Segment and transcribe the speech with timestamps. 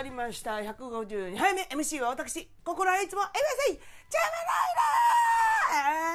[0.00, 0.52] はい始まりました。
[0.52, 3.26] 152杯目 MC は私心はいつも MSI
[3.74, 4.22] ジャ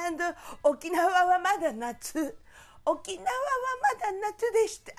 [0.09, 0.35] ムライラー!
[0.63, 2.35] 沖縄はまだ夏。
[2.83, 3.29] 沖縄は
[3.83, 4.93] まだ夏でした。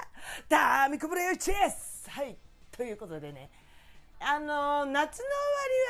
[0.49, 2.09] ダーミコブレイチェス!
[2.11, 2.37] はい。
[2.71, 3.51] ということでね。
[4.21, 5.03] あの夏の終わ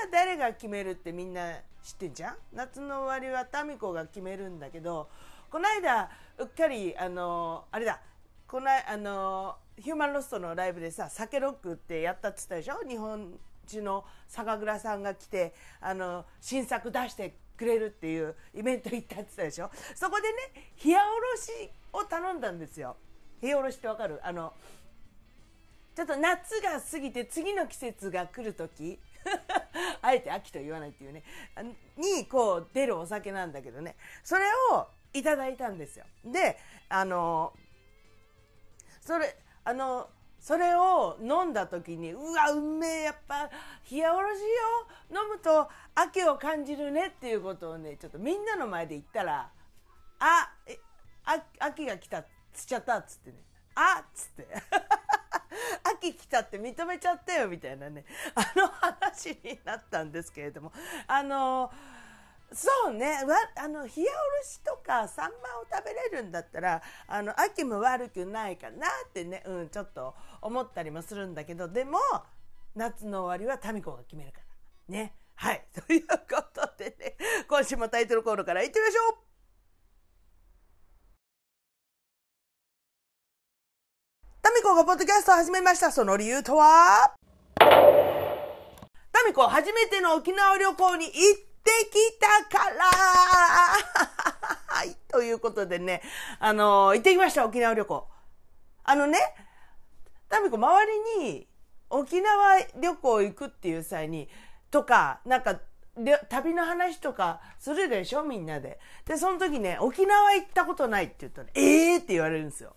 [0.09, 1.53] りは誰が決めるってみんな
[1.83, 2.37] 知ってんじゃん？
[2.55, 5.11] 夏の終わりはタミコが決めるんだけど
[5.51, 6.09] この間
[6.39, 8.01] うっかりあのあれだ。
[8.49, 19.71] このあのヒューマンロストのライブでさ酒ロックってやったって言ったでしょ日本中の酒蔵さんが来てあの新作出してくれるっていうイベント行ったって言ったでしょ。
[19.95, 22.97] そこでね冷やおろしを頼んだんですよ。
[23.43, 24.21] 冷やおろしってわかる？
[24.23, 24.53] あの
[25.95, 28.99] ちょっと夏が過ぎて次の季節が来る時。
[30.03, 31.25] あえて秋と言わないっていうね。
[31.97, 33.97] にこう出るお酒なんだけどね。
[34.23, 36.05] それをいただいたんですよ。
[36.25, 37.53] であの
[39.01, 39.37] それ
[39.67, 43.51] あのそれを飲んだ時にうわうめえやっぱ
[43.91, 44.39] 冷やおろし
[45.11, 45.21] よ。
[45.23, 49.51] 飲むと秋を感じるねっていうことをねちょっとみんなの前で言ったら
[50.21, 50.79] 「あえ
[51.25, 53.39] あ秋が来た」っつっちゃったっつってね
[53.75, 54.47] 「あっ」つって。
[55.83, 58.05] 秋来たって認めちゃったよみたいなね。
[58.35, 60.73] あの話になったんですけれども。
[61.09, 61.73] あの
[62.53, 63.25] そうね。
[63.25, 71.99] わあの冷やおろしとかサンマを食べれるんだったらあの秋も悪くないかなってね、うん、ちょっと思ったりもするんだけどでも
[72.75, 74.95] 夏の終わりはタミコが決めるから。
[74.95, 75.17] ね。
[75.35, 75.67] はい。
[75.75, 76.17] というこ
[76.55, 77.17] とでね
[77.49, 79.17] 今週もタイトルコールからいってみましょう。
[84.41, 85.91] タミコがポッドキャストを始めました。
[85.91, 87.17] その理由とは？
[87.59, 91.56] タミコ初めての沖縄旅行に行って
[91.91, 92.85] きたから
[94.67, 94.97] はい。
[95.09, 96.03] ということでね、
[96.39, 98.09] あのー、行ってきました、沖縄旅行。
[98.85, 99.19] あのね、
[100.29, 101.49] タミコ周りに
[101.91, 104.29] 沖縄旅行行くっていう際に、
[104.71, 105.61] とか、なんか、
[106.29, 108.79] 旅の話とかするでしょみんなで。
[109.07, 112.77] で、その時ね、沖縄行ったことないって言ったら、ええー、って言われるんですよ。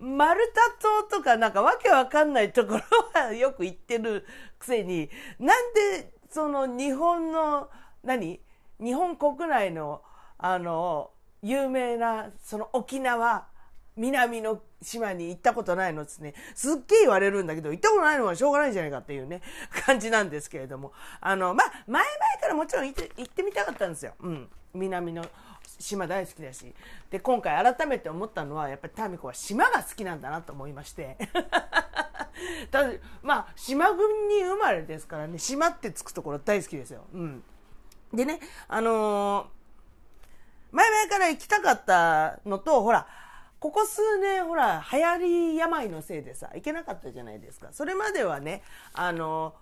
[0.00, 2.82] マルタ島とかなんかわけわかんないところ
[3.20, 4.24] はよく行ってる
[4.58, 7.68] くせに、なんでその日本の、
[8.04, 8.40] 何？
[8.80, 10.00] 日本国内の、
[10.38, 11.10] あの、
[11.42, 13.46] 有名な、その沖縄、
[13.96, 16.34] 南の島に行ったことないのですね。
[16.54, 19.42] すっげえ言われるんだけど、行ったことないのはしょうがないんじゃないかっていうね、
[19.84, 20.92] 感じなんですけれども。
[21.20, 24.14] あの、まあ、前々からもちろん行って行ってみたかったんですよ。
[24.20, 24.48] うん。
[24.72, 25.24] 南の
[25.78, 26.74] 島大好きだし。
[27.10, 31.18] で、今回改めて思ったのは、やっぱりタミコは島が好きなんだなと思いまして。
[32.70, 32.92] た だ、
[33.22, 37.04] まあ、島軍に生まれですからね、島ってつくところ大好きですよ。
[37.12, 37.44] うん。
[38.12, 39.46] でね、あのー、
[40.72, 43.06] 前々から行きたかったのと、ほら、
[43.58, 45.18] ここ数年、ほら、流行
[45.52, 47.68] り病のせいでさ、行けなかったじゃないですか。
[47.72, 48.62] それまではね、
[48.94, 49.54] あの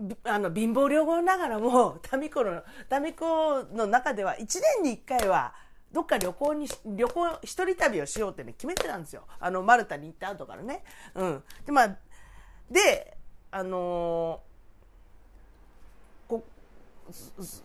[0.00, 4.46] ー、あの、貧乏両合ながらも、タミコの、タミコの中では1
[4.82, 5.54] 年に1回は、
[5.92, 9.24] どっか旅行に、旅行、一人旅をしようってね、決めてたんですよ。
[9.38, 10.84] あの、マルタに行った後からね。
[11.14, 11.42] うん。
[11.66, 11.96] で、まあ、
[12.70, 13.16] で、
[13.50, 16.44] あのー、こ、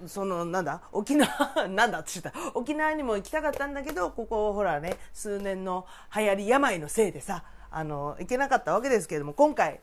[0.05, 2.33] その、なんだ、沖縄、 なんだって言った。
[2.53, 9.79] 沖縄にも行きたかったんだけど、ここ、ほらね、数年の流行り病のせいでさ、あの、行けなかったわけですけれども、今回、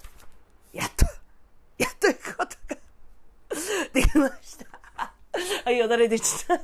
[0.75, 1.07] やっと、
[1.83, 2.77] やっと行くことが
[3.95, 5.13] できました。
[5.65, 6.61] はい、よだれでした。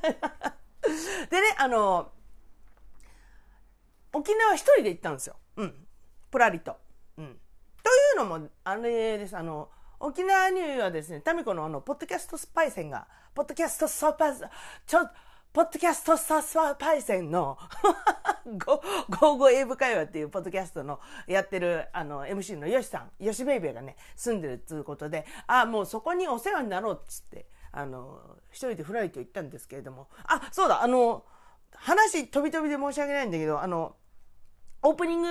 [1.30, 2.12] でね、あの、
[4.12, 5.36] 沖縄一人で行ったんですよ。
[5.56, 5.74] うん。
[6.30, 6.76] ぷらりと。
[7.16, 7.38] うん。
[7.82, 9.70] というのも、あれです、あの、
[10.00, 14.48] 沖縄にはですね、タミコのあの、ポッドキャストスパイセンが、ポッドキャストスパイセン、
[14.86, 15.00] ちょ、
[15.52, 16.28] ポッドキャストス
[16.78, 17.58] パイセンの
[18.64, 28.20] ゴーゴー英語会話っていうポッドキャストのやってるあの MC のヨシさん、ヨシベイベーがね、住んでるっていうことで、ああ、もうそこにお世話になろうっつって、あの、
[28.50, 31.24] 一人でフライト行ったんですけれども、あ、そうだ、あの、
[31.74, 33.96] 話飛び飛びで申し訳ないんだけど、あの、
[34.82, 35.28] オープニング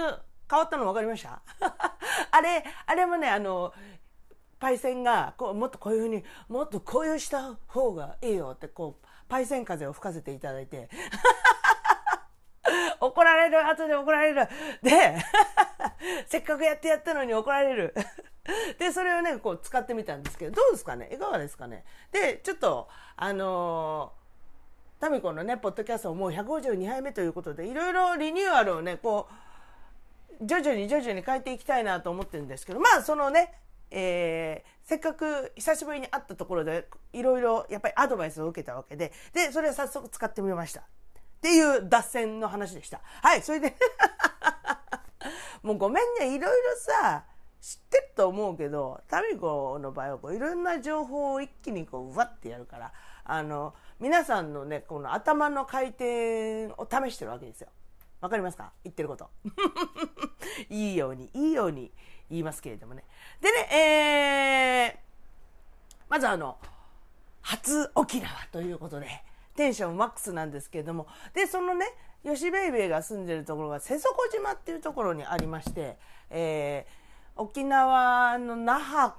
[0.49, 1.41] 変わったの分かりました？
[2.31, 3.73] あれ、あれもね、あの、
[4.59, 10.89] パイセンが、こう、もっとこういうふうに、もっとこういうした方がいいよって、こう、パイセン風を吹かせていただいて、
[12.99, 14.47] 怒られる、後で怒られる。
[14.83, 15.15] で、
[16.27, 17.93] せっかくやってやったのに怒られる。
[18.79, 21.09] で、それをね、こう使ってみたんですけど、どうですかね？
[21.11, 21.85] いかがですかね？
[22.11, 29.27] で、ちょっと、あのー、タミコのね、ポッドキャストもう152杯目ということで、いろいろリニューアルをね、こ
[30.41, 33.53] う、徐々に徐々に変えていきたいなと思ってるんですけど、まあ、そのね、
[33.91, 40.81] えー、せっかく久しぶりに会ったところで、いろいろやっぱりアドバイスを受けたわけで、で、それを早速使ってみました。
[40.81, 43.01] っていう脱線の話でした。
[43.21, 43.73] はい、それで
[45.63, 47.23] もうごめんねいろいろさ
[47.61, 52.93] 知ってると思うけどタミコの場合はこういろんな情報を一気にこううわってやるから
[53.25, 57.69] あの皆さんのねこの頭の回転を試してるわけですよ。
[58.21, 58.73] わかりますか？
[58.83, 59.29] 言ってること。
[60.69, 61.91] いいように、いいように
[62.29, 63.05] 言いますけれどもね。
[63.39, 64.97] でね、えー、
[66.09, 66.57] まずあの、
[67.41, 69.07] 初沖縄ということで、
[69.55, 71.85] テンションマックスなんですけれども、で、そのね、
[72.23, 75.97] 吉ベイベーが住んでるところが瀬底島っていうところにありまして、
[76.29, 76.98] えー、
[77.39, 79.13] 沖縄の那覇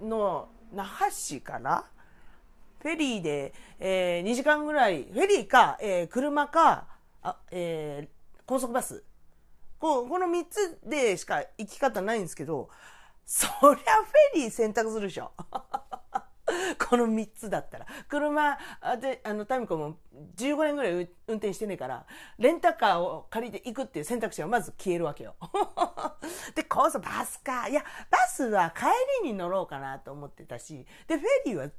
[0.00, 1.84] の那覇市から
[2.80, 6.86] フェリーで、えー、2時間ぐらい、フェリーか、えー、車か、
[7.22, 9.02] あえー、高速バス。
[9.80, 12.68] ここの3つでしか行き方ないんですけど、
[13.26, 15.32] そりゃフェリー選択するでしょ。
[16.78, 17.86] この3つだったら。
[18.08, 18.58] 車
[19.00, 19.96] で、あの、タミコも
[20.36, 21.02] 15年ぐらい運
[21.36, 22.06] 転してねえから、
[22.38, 25.36] レンタカーを借りて行くっていう選択肢がまず消えるわけよ。
[26.54, 27.68] で、高速バスか。
[27.68, 28.86] いや、バスは帰
[29.22, 31.70] りに乗ろうかなと思ってたし、で、フェリーは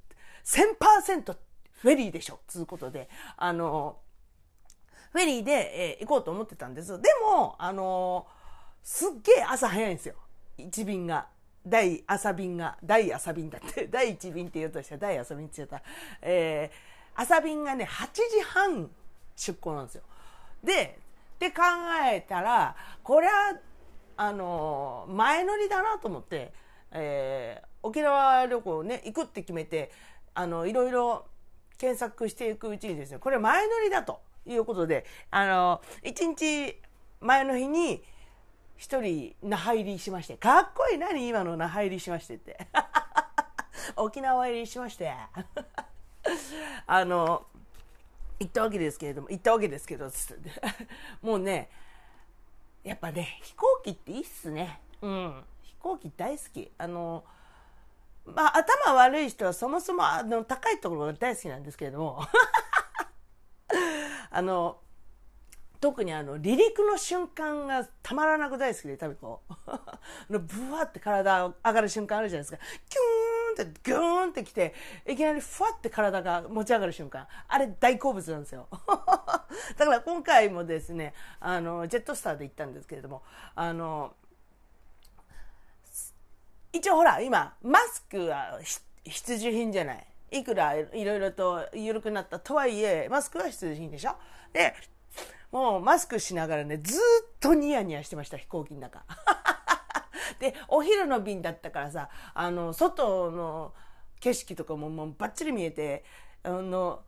[0.44, 1.38] 1000%
[1.82, 4.00] フェリーでしょつうことで、あの、
[5.12, 7.02] フェリーで、えー、行こうと思ってたんです。
[7.02, 8.28] でも、あの
[8.84, 10.16] すっげえ朝早いんですよ。
[10.58, 11.28] 一便が。
[11.66, 15.82] 大朝便が、大朝便だって、 第一便って言うとしたら大朝便って言ったら、
[16.22, 18.90] えー、朝便がね、8時半
[19.36, 20.04] 出港なんですよ。
[20.64, 21.00] で、
[21.36, 21.64] って考
[22.12, 23.58] えたら、これは、
[24.22, 26.52] あの前乗りだなと思って、
[26.92, 29.92] えー、沖縄旅行ね、行くって決めて、
[30.34, 31.26] あの、いろいろ
[31.78, 36.78] 検索していくうちにですね、これ前乗りだということで、あの、一日
[37.22, 38.04] 前の日に、
[38.80, 41.28] 一人那覇入りしまして、かっこいい何？
[41.28, 42.58] 今の那覇入りしましてって。
[43.98, 45.14] 沖縄入りしまして。
[46.88, 47.46] あの、
[48.40, 50.50] 行ったわけですけれども、行ったわけですけど、つって
[51.22, 51.70] もうね、
[52.82, 54.80] やっぱね、飛行機っていいっすね。
[55.02, 55.44] うん。
[55.62, 56.72] 飛行機大好き。
[56.78, 57.26] あの、
[58.24, 62.28] まあ、頭悪い人はそもそもあの高いところが大好きなんですけれども
[64.30, 64.78] あの
[65.80, 69.42] 特にあの離陸の瞬間がたまらなく大好きで多分こ
[70.30, 72.58] うブワって体上がる瞬間あるじゃないですか。
[72.90, 74.74] キューンってギューンってきて
[75.08, 77.28] いきなりふわって体が持ち上がる瞬間。
[77.48, 78.68] あれ大好物なんですよ。
[79.78, 83.24] だから今回もですねあのジェットスターで行ったんですけれども
[83.56, 84.14] あの
[86.72, 88.60] 一応ほら、今、マスクは
[89.04, 90.08] 必需品じゃない。
[90.32, 94.16] いくらいろいろと緩くなったとはいえ、マスクは必需品でしょ。
[94.54, 94.76] で、
[95.52, 97.00] もうマスクしながらね、ずっ
[97.40, 99.04] とニヤニヤしてました、飛行機の中。
[100.40, 103.74] で、お昼の便だったからさ、あの、外の
[104.20, 106.04] 景色とかももうバッチリ見えて、
[106.44, 107.04] あの、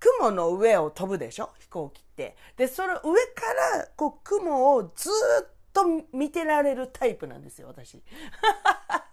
[0.00, 1.50] 雲の上を飛ぶでしょ？
[1.58, 2.36] 飛行機って。
[2.56, 3.00] で、その上
[3.34, 5.10] から、こう、雲をず
[5.44, 8.02] っと見てられるタイプなんですよ、私。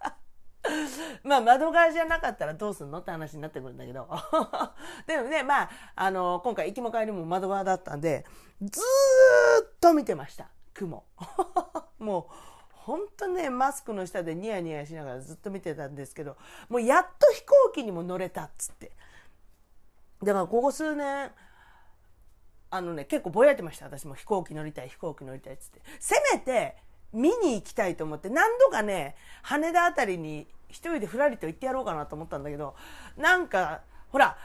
[1.22, 2.98] まあ窓側じゃなかったらどうすんの？
[2.98, 4.08] って話になってくるんだけど。
[5.06, 8.24] でもね、まあ、あの、今回行きも帰りも窓側だったんで、
[8.60, 10.48] ずーっと見てました。
[10.74, 11.04] 雲。
[11.98, 12.34] もう、
[12.72, 16.36] ほんとね、マスクの下でニヤニヤしながらずっと見てたんですけど、
[16.68, 18.92] もうやっと飛行機にも乗れたっつって。
[20.22, 21.32] だからここ数年、
[22.70, 23.86] あのね、結構ぼやいてました。
[23.86, 25.80] 私も飛行機乗りたい、飛行機乗りたいっつって。
[26.00, 26.76] せめて、
[27.12, 32.74] 見に行きたいと思って、何度かね、羽田あたりに一人でふらりと行ってやろうかなと思ったんだけど、
[33.16, 34.36] なんか、ほら、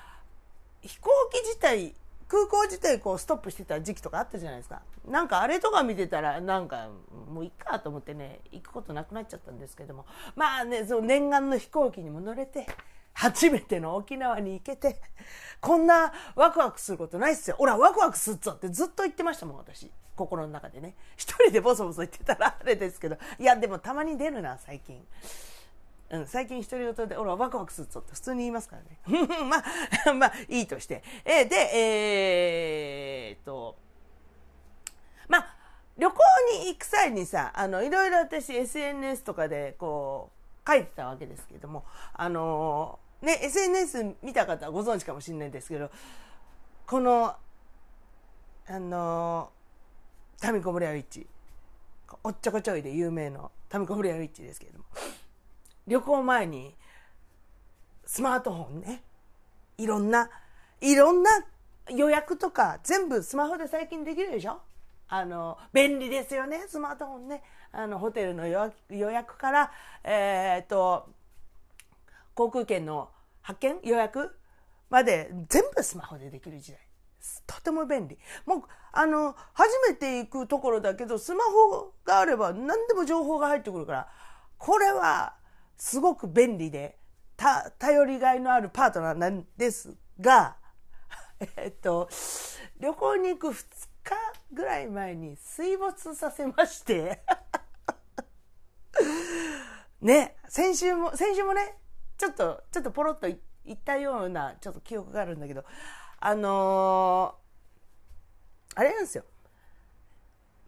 [0.82, 1.94] 飛行機自体、
[2.28, 4.82] 空港自体こうストップしてた時期とかあったじゃないですか。
[5.06, 6.90] なんかあれとか見てたら、なんか
[7.30, 10.06] もういっかと思ってね、行くことなくなっちゃったんですけども。
[10.36, 12.68] まあね、その念願の飛行機にも乗れて、
[13.14, 14.96] 初めての沖縄に行けて、
[15.60, 17.58] こんなワクワクすることないっすよ。
[17.60, 19.92] ほら、ワクワクすっぞってずっと言ってましたもん、私。
[20.16, 20.96] 心の中でね。
[21.18, 23.18] 一人でボソボソ言ってたらあれですけど。
[23.40, 25.06] いや、でもたまに出るな、最近。
[26.12, 29.28] うん、最近独り言で、ほら、ワクワクするぞって普通に言いますからね。
[29.50, 29.64] ま
[30.12, 31.04] あ、まあ、いいとして。
[31.24, 33.78] えー、で、えー、と、
[35.30, 35.56] まあ、
[35.98, 36.18] 旅行
[36.64, 40.32] に行く際にさ、あの、いろいろ私 SNS とかでこ
[40.66, 45.90] う、書いてたわけですけども、あのね、SNS 見た方はご存知かもしれないですけど、
[46.88, 47.36] この、
[48.68, 49.50] あの
[50.40, 51.26] タミコブレアウィッチ、
[52.24, 54.86] おっちょこちょいで有名のタミコブレアウィッチですけれども、
[55.92, 56.74] 旅行前に
[58.06, 59.04] スマートフォンね、
[59.78, 60.30] いろんな、
[60.80, 61.30] いろんな
[61.90, 64.62] 予約とか全部スマホで最近できるでしょ？
[65.10, 67.44] あの、便利ですよね、スマートフォンね。
[67.74, 69.72] あの、ホテルの予約から、
[70.06, 71.10] えー、っと、
[72.36, 73.10] 航空券の
[73.42, 74.34] 発券予約
[74.90, 76.80] まで全部スマホでできる時代。
[77.46, 78.18] とても便利。
[78.46, 78.62] もう、
[78.94, 84.08] あの、初めて行くところだけど、スマホがあれば何でも情報が入ってくるから、
[84.58, 85.36] これは
[85.82, 86.96] すごく便利で、
[87.36, 90.56] た、頼りがいのあるパートナーなんですが、
[91.58, 92.08] えっと、
[92.80, 94.16] 旅行に行く2日
[94.54, 97.24] ぐらい前に水没させまして
[100.02, 101.76] ね、先週も、先週もね、
[102.16, 103.28] ちょっと、ちょっとポロッと
[103.66, 105.66] 言ったような、ちょっと記憶があるんだけど、
[106.20, 109.26] あのー、あれなんですよ。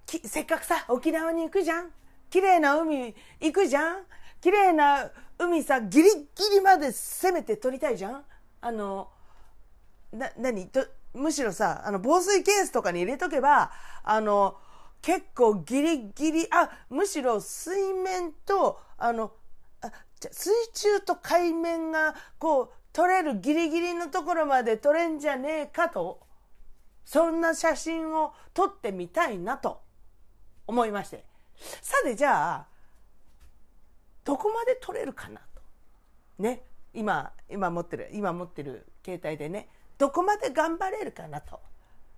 [0.08, 1.93] せっかくさ、沖縄に行くじゃん
[2.32, 4.08] 綺麗な海行くじゃん
[4.44, 5.10] 綺麗な
[5.40, 6.20] 海さ、ギリギ
[6.56, 8.24] リまで攻めて撮りたいじゃん？
[8.60, 9.08] あの、
[10.12, 10.68] な、何？
[10.68, 13.72] と、むしろさ、あの、防水ケースとかに入れとけば、
[14.04, 14.58] あの、
[15.02, 19.32] 結構ギリギリ、あ、むしろ水面と、あの、
[19.80, 19.90] あ
[20.30, 26.20] 水中と海面がこう撮れるギリギリのところまで撮れんじゃねえかと、
[27.06, 29.80] そんな写真を撮ってみたいなと
[30.68, 31.24] 思いまして。
[31.82, 32.73] さてじゃあ、
[34.24, 35.62] どこまで撮れるかなと。
[36.39, 36.63] ね。
[36.94, 41.60] 今、今持ってる、今持ってる携帯でね、どこまで頑張れるかなと。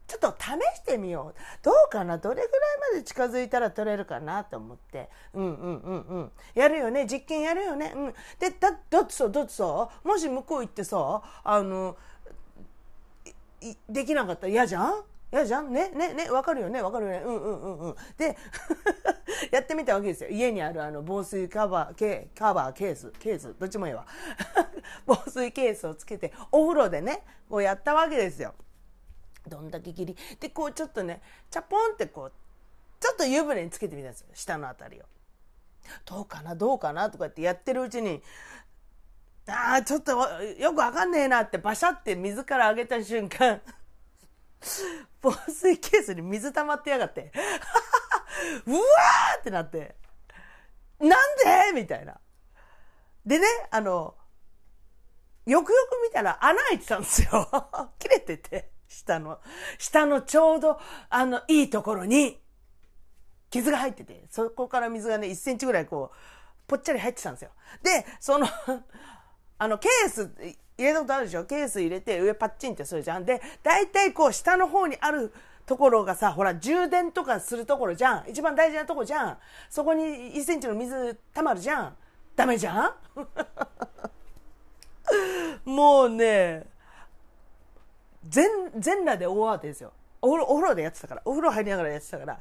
[0.06, 0.46] ちょっと試
[0.78, 1.40] してみよう。
[1.64, 2.18] どうかな？
[2.18, 2.50] どれぐらい
[2.94, 5.10] まで近づいたら取れるかなと思って。
[5.34, 6.32] うんうんうんうん。
[6.54, 7.08] やるよね。
[7.08, 7.94] 実験やるよね。
[7.96, 8.14] うん。
[8.38, 11.98] で、だ、だってさ、だってさ、もし向こう行ってさ、あの、
[13.90, 15.04] できなかったら嫌じゃん？
[15.32, 17.96] 嫌じゃんねねねわかるよねわかるよねうんうんうんうん。
[18.18, 18.38] で、
[19.52, 20.30] やってみたわけですよ。
[20.30, 24.06] 家にあるあの防水カバー、ケカバー、ケース、ケース、どっちもいいわ。
[25.06, 28.54] 防水ケースをつけて、お風呂でね、こうやったわけですよ。
[29.48, 30.18] どんだけ切り。
[30.40, 32.32] で、こうちょっとね、チャポンってこう、
[33.00, 34.28] ちょっと湯船につけてみたんですよ。
[34.34, 35.04] 下のあたりを。
[36.06, 36.56] どうかな？
[36.56, 37.10] どうかな？
[37.10, 38.24] とかってやってるうちに、
[39.48, 40.14] ああ、ちょっと
[40.58, 43.62] よくわかんねえなってバシャって水から上げた瞬間、
[45.22, 47.32] 防水ケースに水溜まってやがって、
[48.66, 49.96] うわーってなって、
[51.00, 51.82] なんで？
[51.82, 52.20] みたいな。
[53.26, 54.16] でね、あの、
[55.46, 57.50] よくよく見たら穴開いてたんですよ。
[58.00, 58.72] 切れてて。
[58.88, 59.42] 下の、
[59.78, 62.42] 下のちょうど、あの、いいところに、
[63.50, 66.18] 傷が入ってて、そこから水がね、1センチぐらいこう、
[66.68, 67.52] ぽっちゃり入ってたんですよ。
[67.84, 68.48] で、その
[69.58, 70.32] あの、ケース、
[70.78, 71.46] 入れたことあるでしょ？
[71.46, 73.26] ケース入れて上パッチンってするじゃん。
[73.26, 75.32] で、大体こう、下の方にある
[75.66, 78.30] ところがさ、ほら、充電とかするところじゃん。
[78.30, 79.38] 一番大事なとこじゃん。
[79.70, 80.04] そこに
[80.34, 81.96] 1センチの水溜まるじゃん。
[82.36, 82.94] ダメじゃん？
[85.70, 86.66] もうね、
[88.28, 89.94] 全、全裸で大慌てですよ。
[90.22, 92.40] お風呂、お風呂でやってたから、お風呂入りながらやってたから。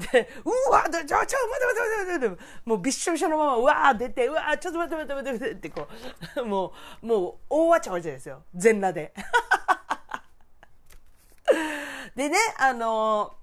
[0.00, 5.88] で、うわちょ、ちょ、待て待て待て待て待てもうびっしょびしょのまま、うわー出て、うわちょっと待って待って待ってってこ
[6.36, 8.42] う、もう、もう、大わちゃわちゃですよ。
[8.54, 9.12] 全裸で。
[12.16, 13.34] でね、あの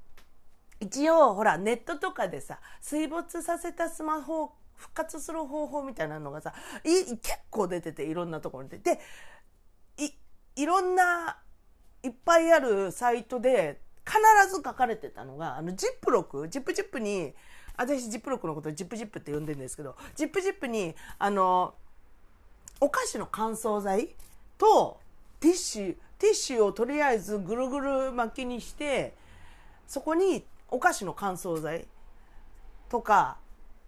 [0.79, 8.77] ー、一応、ほら、ネットとかでさ、水没させたスマホ復活する方法みたいなのがさ、い結構出てて、いろんなところで。
[8.77, 8.99] で、
[9.97, 10.11] い、
[10.61, 11.37] いろんな
[12.03, 17.33] いっぱいあるサイトで必ず書かれてたのが、あの、ジップロック、ジップジップに、
[17.75, 21.75] 私ジップロックのことをジップジップって呼んでるんですけど、ジップジップに、あの、
[22.79, 24.15] お菓子の乾燥剤
[24.57, 24.99] と
[25.39, 29.13] ティッシュ、ティッシュをとりあえずぐるぐる巻きにして、
[29.87, 31.85] そこにお菓子の乾燥剤
[32.89, 33.37] とか、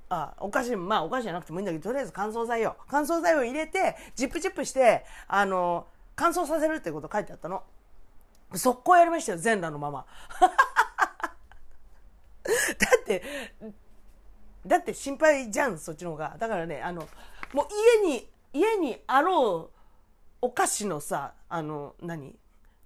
[0.10, 7.64] あ、お菓子、まあお菓子じゃなくてもいいんだけど、とりあえず乾燥剤を、乾燥剤を入れて、ジップジップして、あの、乾燥させるってこと書いてあったの。
[8.56, 10.06] 速攻やりましたよ、全裸のまま。
[12.44, 12.52] だ
[13.02, 13.24] って、
[14.66, 16.36] だって心配じゃん、そっちの方が。
[16.40, 17.08] だからね、あの、
[17.54, 17.68] もう
[18.04, 19.80] 家に、家にあろう
[20.42, 22.38] お菓子のさ、あの、何？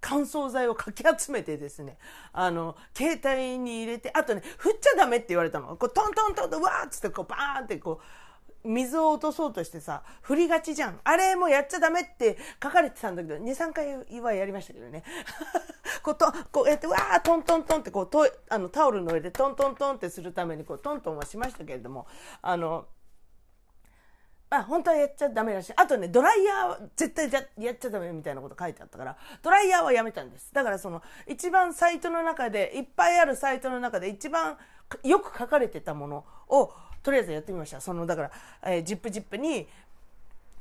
[0.06, 1.98] 乾燥剤をかき集めてですね、
[2.34, 5.78] あの、携帯に入れて、あとね、振っちゃダメって言われたの。
[5.78, 8.23] こうトントントンと、わーっつって、こう、バーンってこう、
[8.64, 11.00] 水を落とそうとしてさ、振りがちじゃん。
[11.04, 15.04] あれもやっちゃダメって書かれてたんだけど、2、3回はやりましたけどね。
[16.02, 22.08] こうと、こうやって、わー、トントントンって、こう、とあのタオルの上でトントントンってするために、こう、トントンはしましたけれども、
[22.42, 22.88] あの、
[24.54, 30.54] まあ、本当はやっちゃダメだしい、あとね、ドライヤーは絶対やっちゃダメみたいなこと書いてあったから、ドライヤーはやめたんです。
[30.54, 34.58] だからその、一番サイトの中で、いっぱいあるサイトの中で一番
[35.04, 36.72] よく書かれてたものを、
[37.04, 37.82] とりあえずやってみました。
[37.82, 38.32] その、だから、
[38.64, 39.68] えー、ジップジップに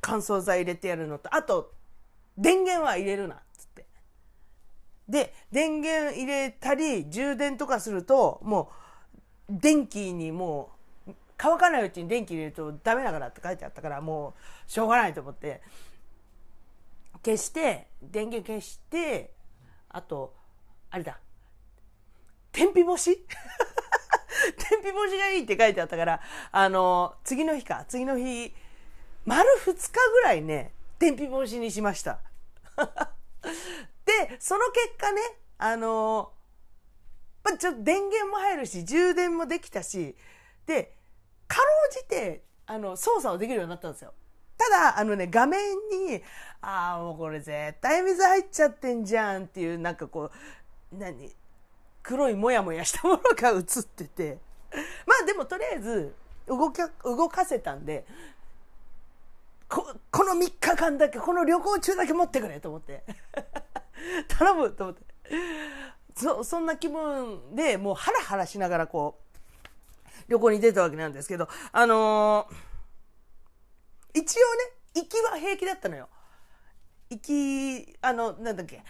[0.01, 1.73] 乾燥剤入れてやるのと、あと、
[2.37, 3.87] 電源は入れるな、つって。
[5.09, 8.71] で、電源入れたり、充電とかすると、も
[9.49, 10.71] う、電気にも
[11.07, 14.35] う、乾かないうちに電気入れるとダメだからって書いてあったから、も
[14.67, 15.63] う、しょうがないと思って、
[17.25, 19.33] 消して、電源消して、
[19.89, 20.35] あと、
[20.91, 21.21] あれだ。
[22.51, 23.25] 天日干し？
[24.73, 28.55] 天日干しがいいって書いてあったから、あの、次の日か、次の日、
[29.27, 32.21] 丸2日ぐらいね、天日干しにしました。
[34.07, 35.21] で、その結果ね、
[35.59, 36.33] あの、
[37.45, 40.17] まあ、ちょっと電源も入るし、充電もできたし、
[40.65, 40.97] で、
[41.47, 44.15] かろうじて、あの、操作をできるようになったんですよ。
[44.57, 45.61] ただ、あのね、画面
[45.91, 46.23] に、
[46.63, 50.31] ああ、もうこれ絶対水入っちゃってんじゃんっていう、なんかこ
[50.93, 51.35] う、何
[52.03, 54.52] 黒いもやもやしたものが映ってて。
[55.07, 56.15] まあでもとりあえず、
[56.47, 58.07] 動か、動かせたんで、
[59.69, 63.05] ここの3日間だけ、この旅行中だけ持ってくれと思って。
[64.29, 65.03] 頼むと思って。
[66.15, 69.33] そ、そんな気分でもうハラハラしながらこう、
[70.29, 72.73] 旅行に出たわけなんですけど、あのー
[74.15, 76.09] 一応ね、行きは平気だったのよ。
[77.09, 77.21] 行
[77.87, 78.83] き、あの、なんだっけ、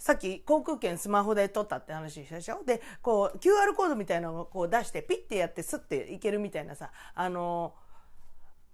[0.00, 2.64] さっき航空券スマホで撮ったって話したでしょ？
[2.64, 7.74] で、こう、QR コードみたいなのをこう出して、ピッてやってスッて行けるみたいなさ、あの、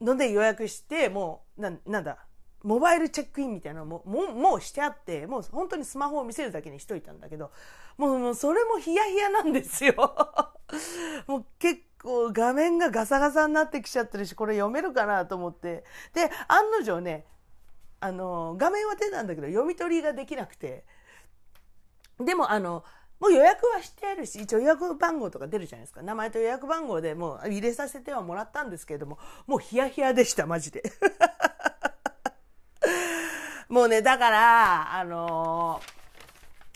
[0.00, 2.18] ので予約して、もう、な、なんだ、
[2.62, 7.50] モバイルチェックインみたいなのも、もう、もうしてあって、もう本当にスマホを見せるだけにしといたんだけど、
[7.96, 9.94] もう、もうそれもヒヤヒヤなんですよ。
[11.26, 15.82] もう結構画面がガサガサになってきちゃってるし、これ読めるかなと思って。
[16.14, 17.26] で、案の定ね、
[17.98, 20.84] あの、画面は出たんだけど、読み取りができなくて。
[22.18, 22.82] でも、あの、
[23.20, 26.02] もう予約はしてあるし、一応予約番号とか出るじゃないですか。
[26.02, 30.82] 名前と予約番号でもう入れさせてはもらったんですけれども、もうヒヤヒヤでした、マジで。
[33.68, 35.90] もうね、だから、あのー、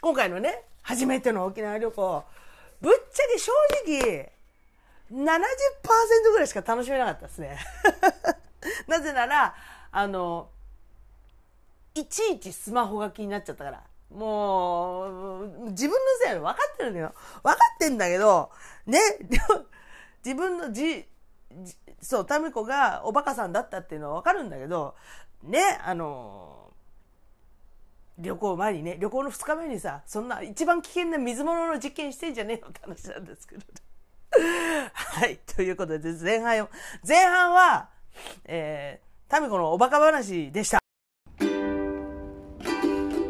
[0.00, 2.24] 今回のね、初めての沖縄旅行、
[2.80, 3.52] ぶっちゃけ正
[3.86, 4.32] 直、
[5.12, 5.22] 70%
[6.32, 7.58] ぐらいしか楽しめなかったですね。
[8.88, 9.54] なぜなら、
[9.92, 10.50] あの、
[11.94, 13.89] いちいちスマホが気になっちゃったから。
[14.10, 17.14] もう、自分のせい分かってるのよ。
[17.42, 18.50] 分かってんだけど、
[18.86, 18.98] ね、
[20.24, 21.06] 自分のじ、
[21.62, 24.94] じそう、タミコがおバカさんだったっていうのは分かるんだけど、
[25.42, 26.72] ね、あの、
[28.18, 33.62] 旅行前にね、旅行の2日目にさ、そんな一番危険な水物の実験してんじゃねえよって話なんですけど。
[34.92, 35.38] はい。
[35.38, 36.68] ということで、前半、
[37.06, 37.88] 前半は、
[38.44, 40.79] えー、タミコのおバカ話でした。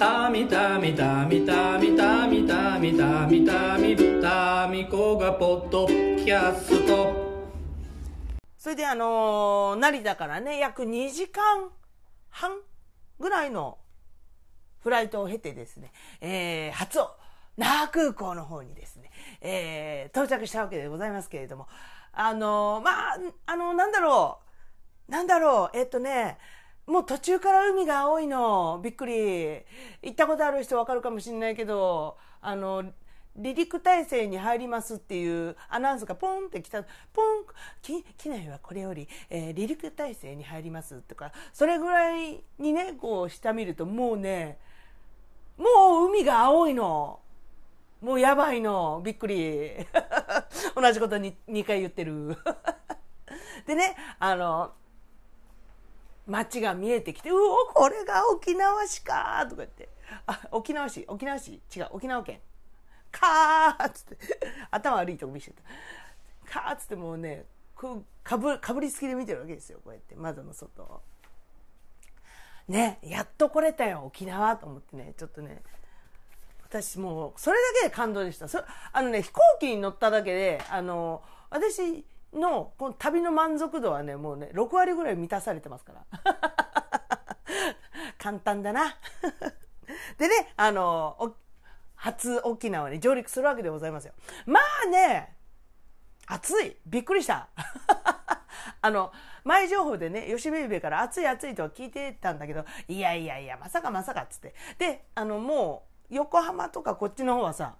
[0.00, 7.52] タミタミタミタミタミタミタミタミタミコがポッドキャスト。
[8.56, 11.68] それであのー、成田からね、約2時間
[12.30, 12.60] 半
[13.18, 13.76] ぐらいの
[14.78, 17.10] フライトを経てですね、えー、初を、
[17.58, 19.10] 那覇空港の方にですね、
[19.42, 21.68] えー、到着したわけでございますけれども、
[22.14, 24.38] あの、まあ、あの、なんだろ
[25.10, 26.38] う、なんだろう、えっとね、
[26.90, 29.62] もう途中から海が青いの、びっくり。
[30.03, 32.83] 行ったことある人わかるかもしれないけど、あの、
[33.37, 37.44] 離陸体制に入りますっていうアナウンスがポンって来た、ポン、
[38.18, 44.59] 機内はこれより、えー、離陸体制に入りますとか、それぐらいにね、こう下見るともうね、
[45.59, 47.20] もう海が青いの。
[48.00, 49.00] もうやばいの。
[49.05, 49.70] びっくり。
[50.74, 52.37] 同じことに2回言ってる。
[53.64, 54.72] でね、あの、
[56.30, 59.88] 街が見えてきて、うお、これが沖縄市かとか言って。
[60.26, 62.40] あ、沖縄市、沖縄市、違う、沖縄県。
[63.10, 64.18] かーっつって、
[64.70, 65.60] 頭悪いとこ見せて
[66.46, 66.60] た。
[66.60, 67.44] かーっつってもうね、
[68.22, 69.80] かぶ、かぶりつきで見てるわけですよ。
[69.82, 71.00] こうやって、窓の外を。
[72.68, 75.62] ね、やっと来れたよ、沖縄と思ってね、ちょっとね、
[76.62, 78.46] 私もう、それだけで感動でした。
[78.46, 78.62] そ
[78.92, 86.04] あのね、飛行機に乗っただけで、あの、私の、この旅の満足度はね、もうね、6割ぐらい満たされてますから。
[88.18, 88.96] 簡単だな。
[90.18, 91.34] でね、あの、
[91.96, 94.14] 初沖縄に上陸するわけでございますよ。
[94.46, 95.36] まあね、
[96.26, 96.76] 暑い。
[96.86, 97.48] びっくりした。
[98.82, 99.12] あの、
[99.44, 104.54] 前情報でね、吉ベイベから暑い暑いとは聞いてたんだけど、いやいやいや、まさかまさかっつって。
[104.78, 107.74] で、あの、もう、横浜とかこっちの方はさ、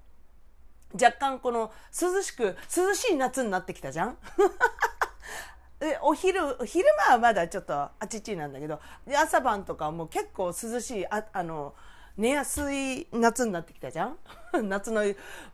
[0.95, 4.19] 若干この涼しく、涼しい夏になってきたじゃん？
[5.79, 8.81] でお昼、昼間はまだちょっとあちちなんだけど、
[9.17, 11.75] 朝晩とかもう結構涼しい、ああの、
[12.17, 14.19] 寝やすい夏になってきたじゃん？
[14.69, 15.03] 夏の、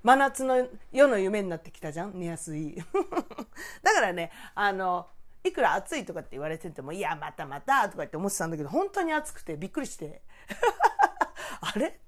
[0.02, 2.18] 真夏の夜の夢になってきたじゃん？
[2.18, 2.74] 寝やすい。
[3.82, 5.06] だからね、あの、
[5.44, 10.22] いくら暑いとかって言われてても、いや、またまたとかって思ってたんだけど、本当に暑くてびっくりして。
[11.60, 12.00] あれ？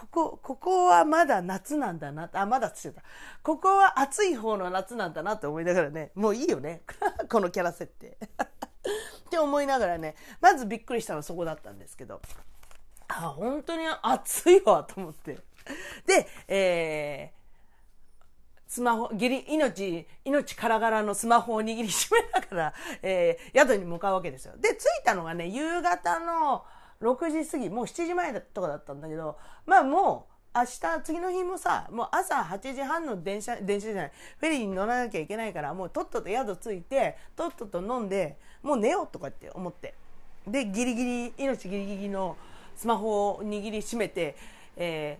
[0.00, 2.30] ここ、ここはまだ夏なんだな。
[2.32, 3.04] あ、まだつってた。
[3.42, 6.82] ここは暑い方の夏なんだなって思いながらね、もういいよね。
[7.28, 8.16] このキャラ設定。
[8.16, 12.22] って思いながらね、まずびっくりしたのはそこだったんですけど、
[13.08, 15.38] あ、本当に暑いわと思って。
[16.06, 24.56] で、えー、スマホ、ギリ、命、命からがらのスマホを握りしめながら、えー、宿に向かうわけですよ。
[24.56, 26.64] で、着いたのがね、夕方の
[27.00, 29.36] 6時過ぎ、もう7時前とかだったんだけど、
[29.66, 39.94] まあもう、明日、次の日もさ、もう朝8時半の電車、電車じゃない、フェリーに乗らなきゃいけないから、もうとっとと宿着いて、とっとと飲んで、もう寝ようとかって思って。
[40.46, 42.36] で、ギリギリ、命ギリギリの
[42.76, 44.36] スマホを握りしめて、
[44.76, 45.18] え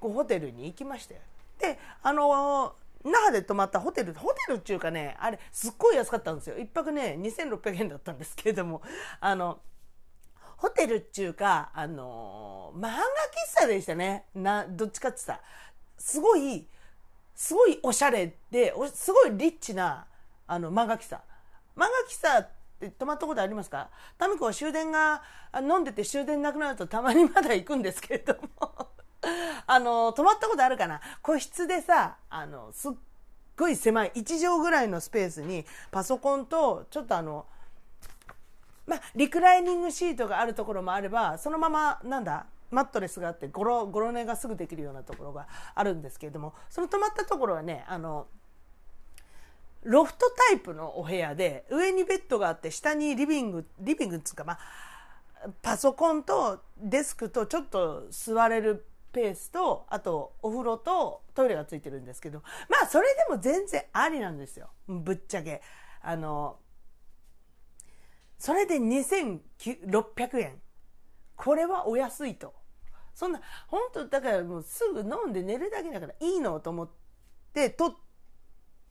[0.00, 1.20] ー、ホテルに行きましたよ。
[1.58, 6.58] で、あのー、那覇で泊まったホテル、ホテルっていうかね、あれ、すっごい安かったんですよ。
[6.58, 8.82] 一泊ね、2600円だったんですけれども、
[9.20, 9.58] あの、
[10.64, 14.24] ホテルっていうか、あのー、漫画喫茶でしたね。
[14.34, 15.40] な、どっちかって言ったら。
[15.98, 16.66] すごい、
[17.34, 20.06] すごいおしゃれで、すごいリッチな、
[20.46, 21.16] あの、漫画喫茶。
[21.76, 22.48] 漫画喫茶っ
[22.80, 23.90] て泊まったことありますか？
[24.16, 25.22] タミコは終電が、
[25.60, 28.88] 飲んでて終電なくなるとたまにまだ行くんですけれども。
[29.66, 31.02] あの、泊まったことあるかな？
[31.20, 32.92] 個室でさ、あの、すっ
[33.54, 37.44] ごい狭い、1畳ぐらいのスペースに、パソコンと、ちょっとあの、
[38.86, 48.26] まあ、リクライニングシートがあるところもあれば、そのまま、なんだ、マットレスがあって、ゴロ、ゴロ寝がすぐできるようなところがあるんですけれども、その泊まったところはね、あの、
[49.82, 54.58] ロフトタイプのお部屋で、上にベッドがあって、下にリビング、リビングっていうか、まあ、
[55.62, 64.70] パソコンとデスクとちょっと座れるペースと、あとお風呂とトイレがついてるんですけど、まあそれでも全然ありなんですよ。
[64.88, 65.62] ぶっちゃけ。
[66.02, 66.56] あの、
[68.44, 70.60] それで2600円。
[71.34, 72.52] これはお安いと。
[73.14, 76.90] そんな、本当だからもうすぐ飲んで寝るだけだからいいのと思っ
[77.54, 77.96] て取っ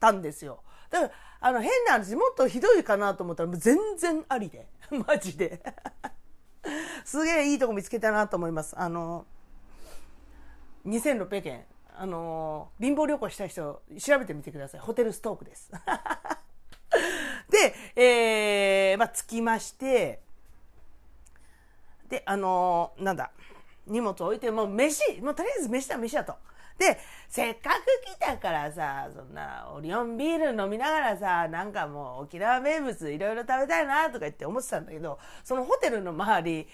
[0.00, 0.64] たんですよ。
[0.90, 4.66] だから、あの変な話、もっとひどいかなと思ったらもう全然ありで。
[5.06, 5.62] マジで。
[7.06, 8.76] すげえいいとこ見つけたなと思います。
[8.76, 9.24] あの、
[10.84, 11.64] 2600円。
[11.96, 14.80] あの、貧乏旅行したい人、調べてみてください。
[14.80, 15.70] ホテルストークです。
[17.54, 20.20] で、えー、まあ、着きまして、
[22.08, 23.30] で、あのー、なんだ、
[23.86, 26.34] 荷物置いて、もう飯、もうとりあえず飯だ飯だと。
[26.78, 36.68] で、せっかく来たからさ、そんな、オリオンビール飲みながらさ、なんかもう沖縄名物いろいろ食べたいなとか言って思ってたんだけど、そのホテルの周り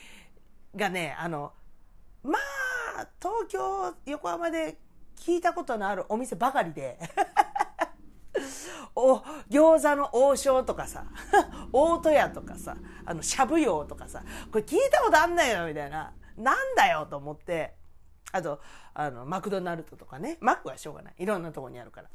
[0.74, 1.52] がね、あの、
[2.22, 2.38] ま
[2.96, 4.78] あ、東京、横浜で
[5.16, 6.98] 聞いたことのあるお店ばかりで
[8.94, 9.16] お、
[9.50, 11.04] 餃子の王将とかさ、
[11.72, 16.12] 大戸屋とかさ、あの、しゃぶ用とかさ、これ聞いたことあんないよ、みたいな。
[16.36, 17.74] なんだよ、と思って。
[18.32, 18.60] あと、
[18.94, 20.38] あの、マクドナルドとかね。
[20.40, 21.14] マックはしょうがない。
[21.18, 22.08] いろんなとこにあるから。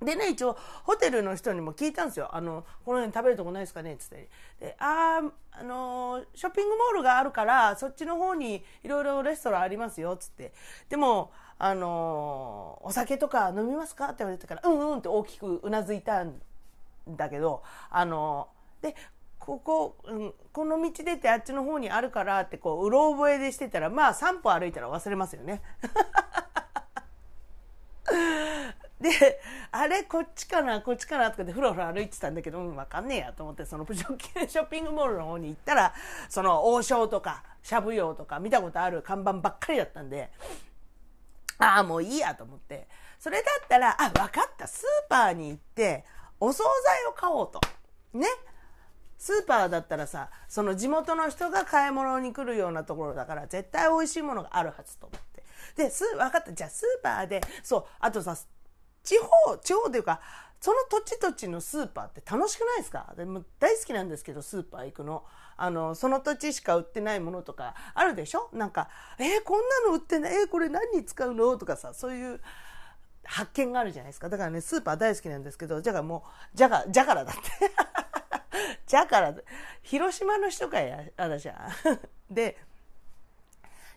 [0.00, 2.34] でね、一応、ホテルの人にも聞いたんですよ。
[2.34, 3.96] あの、この辺食べるとこないですかね？
[3.96, 4.28] つって。
[4.60, 5.20] で、あ
[5.50, 10.16] あ、あのー、ショッピングモールがあるから、そっちの方にいろいろレストランありますよ。
[10.16, 10.52] つって。
[10.88, 14.06] でも、あの、お酒とか飲みますか？
[14.06, 16.34] って言われたから、うんうんって大きくうなずいたん
[17.08, 18.48] だけど、あの、
[18.80, 18.94] で、
[19.38, 25.62] ここ、うん、この道出てあっちの方にあるからってこう、うろ覚えでしてたら、まあ3歩歩いたら忘れますよね。
[29.00, 29.40] で、
[29.70, 35.94] あれこっちかなこっちかなとかでふらふら歩いてたんだけど、うん、わかんねえやと思って、そのショッピングモールの方に行ったら、
[36.28, 40.30] その王将とか、しゃぶ用とか見たことある看板ばっかりだったんで、
[41.64, 42.88] ああ、もういいやと思って。
[43.18, 44.66] それだったら、あ、わかった。
[44.66, 46.04] スーパーに行って、
[46.40, 47.60] お惣菜を買おうと。
[48.12, 48.26] ね。
[49.18, 55.44] スーパーだったらさ、その地元の人が買い物に来るようなところだから、絶対美味しいものがあるはずと思って。
[55.74, 56.52] で、スー、分かった。
[56.52, 58.36] じゃあスーパーで、そう、あとさ、
[59.02, 60.20] 地方、地方というか、
[60.60, 63.14] その土地土地のスーパーって楽しくないですか？
[63.16, 65.24] でも大好きなんですけど、スーパー行くの。
[65.56, 68.48] あの、その土地しか売ってないものとかあるでしょ？
[68.52, 71.56] なんか、えー、こんなの売ってない、えー、これ何に使うの？
[71.58, 72.40] とかさ、そういう
[73.24, 74.28] 発見があるじゃないですか。
[74.28, 77.42] だからね、スーパー大好きなんですけど、じゃがもう、じゃが、じゃからだって。
[78.86, 79.34] じゃから、
[79.82, 81.68] 広島の人かや、私は。
[82.30, 82.58] で、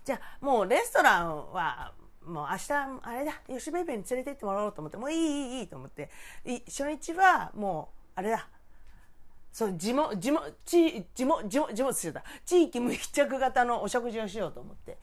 [0.03, 1.93] じゃあもうレストランは
[2.25, 6.09] もう明日、あれだ、吉部ベに連れてってもらおうと思って、もういい、いい、いいと思って、
[6.67, 8.47] 初日はもう、あれだ、
[9.51, 12.23] そう、地元、地元、地、地元、地元、地元してた。
[12.45, 14.97] 地域密着型のお食事をしようと思って、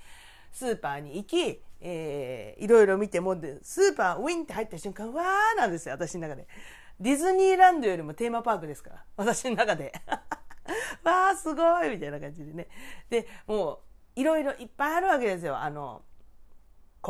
[0.52, 6.46] スーパーに行き、えー、いろいろ見ても、スーパーウィンって入った瞬間、わーなんですよ、私の中で。
[6.98, 9.92] ディズニーランドよりもテーマパークですから、私の中で。
[11.04, 12.68] わー、すごいみたいな感じでね。
[13.10, 15.58] で、もう、いろいろいっぱいあるわけですよ。
[15.58, 16.02] あの、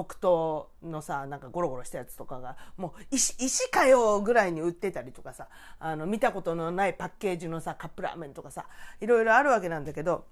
[0.05, 5.49] 黒糖のさなんかゴロゴロしたやつとかがもう石石かよぐらいに売ってたりとかさ
[5.81, 8.67] あの見たことのないパッケージのさカップラーメンとかさ
[9.01, 10.27] いろいろあるわけなんだけど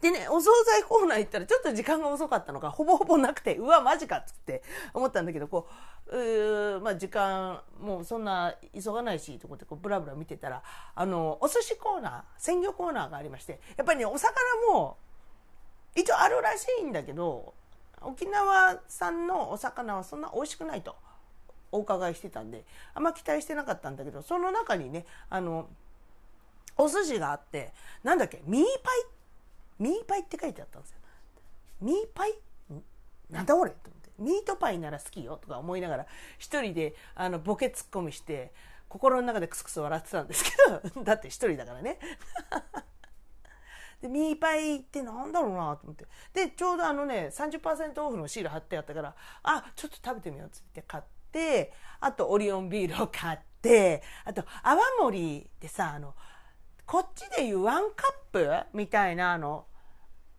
[0.00, 4.62] でね、お惣菜コーナー行ったらちょっと時間が遅かったのか、ほぼほぼなくて、うわ、マジかっつって
[4.94, 5.68] 思ったんだけど、こ
[6.08, 10.62] う、うまあ時間、もうそんな急がないし、と思ってこうブラブラ見てたら、
[10.94, 14.32] あの、お寿司コーナー、鮮魚コーナーがありまして、やっぱりね、お魚
[14.72, 14.96] も、
[15.94, 17.54] 一応あるらしいんだけど、
[18.02, 20.96] 沖縄産のお魚はそんな美味しくないと
[21.72, 25.68] お伺いしてたんで、あんま期待してなかったんだけど、その中にね、あの、
[26.76, 29.04] お寿司があって、なんだっけ、ミーパイ？
[29.78, 30.98] ミーパイって書いてあったんですよ。
[31.80, 32.34] ミーパイ？
[33.30, 34.10] なんだ俺と思って。
[34.18, 36.06] ミートパイなら好きよとか思いながら、
[36.38, 38.52] 一人であのボケツッコミして、
[38.88, 40.50] 心の中でクスクス笑ってたんですけ
[40.94, 41.98] ど、 だって一人だからね。
[44.06, 46.06] で、ミーパイってなんだろうなと思って。
[46.32, 56.14] で、ちょうどあのね、30%オフのシール貼ってあったから、あ、ちょっと食べてみようっつって買って、あとオリオンビールを買って、あと泡盛ってさ、あの、
[56.86, 58.48] こっちでいうワンカップ？
[58.72, 59.66] みたいなあの、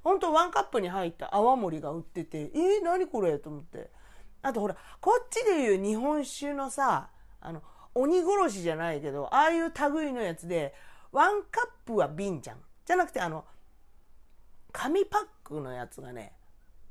[0.03, 3.91] 本当ワンカップに入った泡盛が売ってて、えー、何これと思って。
[4.41, 7.09] あとほら、こっちでいう日本酒のさ、
[7.41, 7.61] あの、
[7.93, 10.73] 鬼殺しじゃないけど、ああいう類のやつで、
[11.11, 12.57] ワンカップは瓶じゃん。
[12.85, 13.43] じゃなくて、あの、
[14.77, 16.33] 紙パックのやつがね、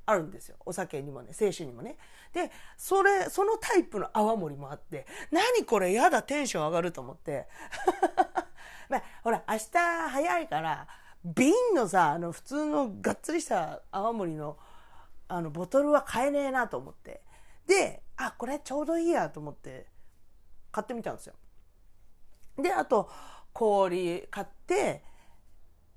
[0.06, 0.56] あるんですよ。
[0.66, 1.96] お酒にもね、清酒にもね。
[2.32, 7.46] で、それ、そのタイプの泡盛もあって、何これやだ、テンション上がると思って。
[8.90, 10.88] まあ、ほら、明日早いから、
[11.24, 14.58] 瓶のさ、あの、普通のがっつりした泡盛の、
[15.28, 17.22] あの、ボトルは買えねえなと思って。
[17.68, 19.86] で、あ、これちょうどいいやと思って、
[20.72, 21.34] 買ってみたんですよ。
[22.58, 23.08] で、あと、
[23.52, 25.04] 氷買って、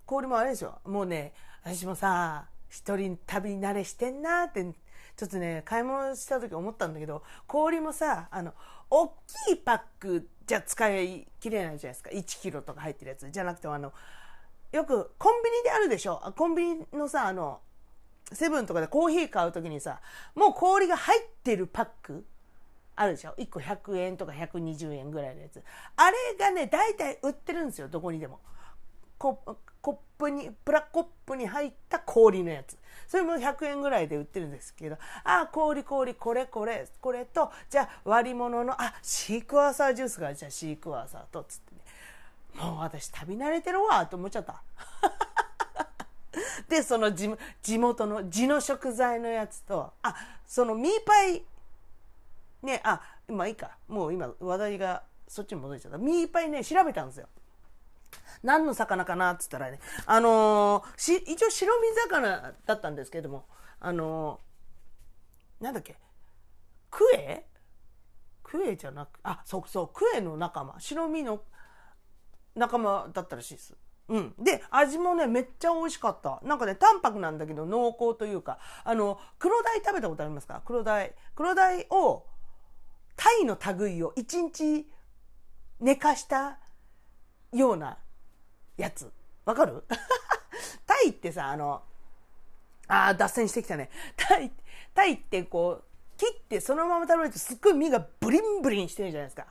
[0.06, 0.82] 氷もあれですよ。
[0.86, 4.64] もうね、私もさ、一人旅慣れしてんなって、
[5.16, 8.54] ちょっとね、買い物した時思ったんだけど、氷もさ、あの、
[8.90, 9.12] 大き
[9.54, 12.10] いパックじゃ使い切れないじゃないですか。
[12.12, 13.30] 1キロとか入ってるやつ。
[13.30, 13.94] じゃなくてあの、
[14.72, 17.60] よくコンビニであるでしょコンビニのさ、あの、
[18.32, 20.02] セブンとかでコーヒー買う時にさ、
[20.36, 22.26] もう氷が入ってるパック
[22.96, 25.64] あるでしょ ?1 個100円とか120円ぐらいのやつ。
[25.96, 28.40] あれがね、大体売ってるんですよ、どこにでも。
[29.82, 32.78] コップに、プラコップに入った氷のやつ。
[33.08, 41.82] それも100円ぐらいで売ってるんですけど、あ、氷氷、これこれ、これと、じゃあ割り物の、あ、シークワーサージュースが、じゃあシークワーサーと、つってね。
[42.64, 44.62] もう私旅慣れてるわ、と思っちゃった。
[46.70, 47.30] で、その地
[47.62, 50.16] 地元の地の食材のやつと、あ、
[50.46, 51.44] そのミーパイ、
[52.62, 53.78] ね、あ、まあいいか。
[53.88, 55.98] もう今話題がそっちに戻っちゃった。
[55.98, 57.28] ミーパイね、調べたんですよ。
[58.44, 63.46] 何の魚かなっつったらね、あのー、一応白身魚だったんですけども、
[63.80, 65.98] あのー、なんだっけ、
[66.90, 67.46] クエ？
[68.44, 71.44] クエじゃなく、あ、そうそう、クエの仲間、白身の
[72.56, 73.76] 仲間だったらしいです。
[74.08, 74.34] うん。
[74.40, 76.40] で、味もね、めっちゃ美味しかった。
[76.44, 80.64] なんかね、淡白なんだけど濃厚というか、あの、黒鯛食べたことありますか？
[80.66, 81.14] 黒鯛。
[81.36, 82.26] 黒鯛を、
[83.16, 84.90] タイの類を一日
[85.80, 86.58] 寝かした
[87.52, 87.98] ような
[88.78, 89.12] やつ。
[89.46, 89.84] わかる？
[90.86, 91.84] タイってさ、あの、
[92.88, 93.90] ああ、脱線してきたね。
[94.16, 94.52] タイ、
[94.94, 95.84] タイってこう、
[96.18, 99.48] 切ってそのまま食べるとすっごい身がブリンブリンしてるじゃないですか。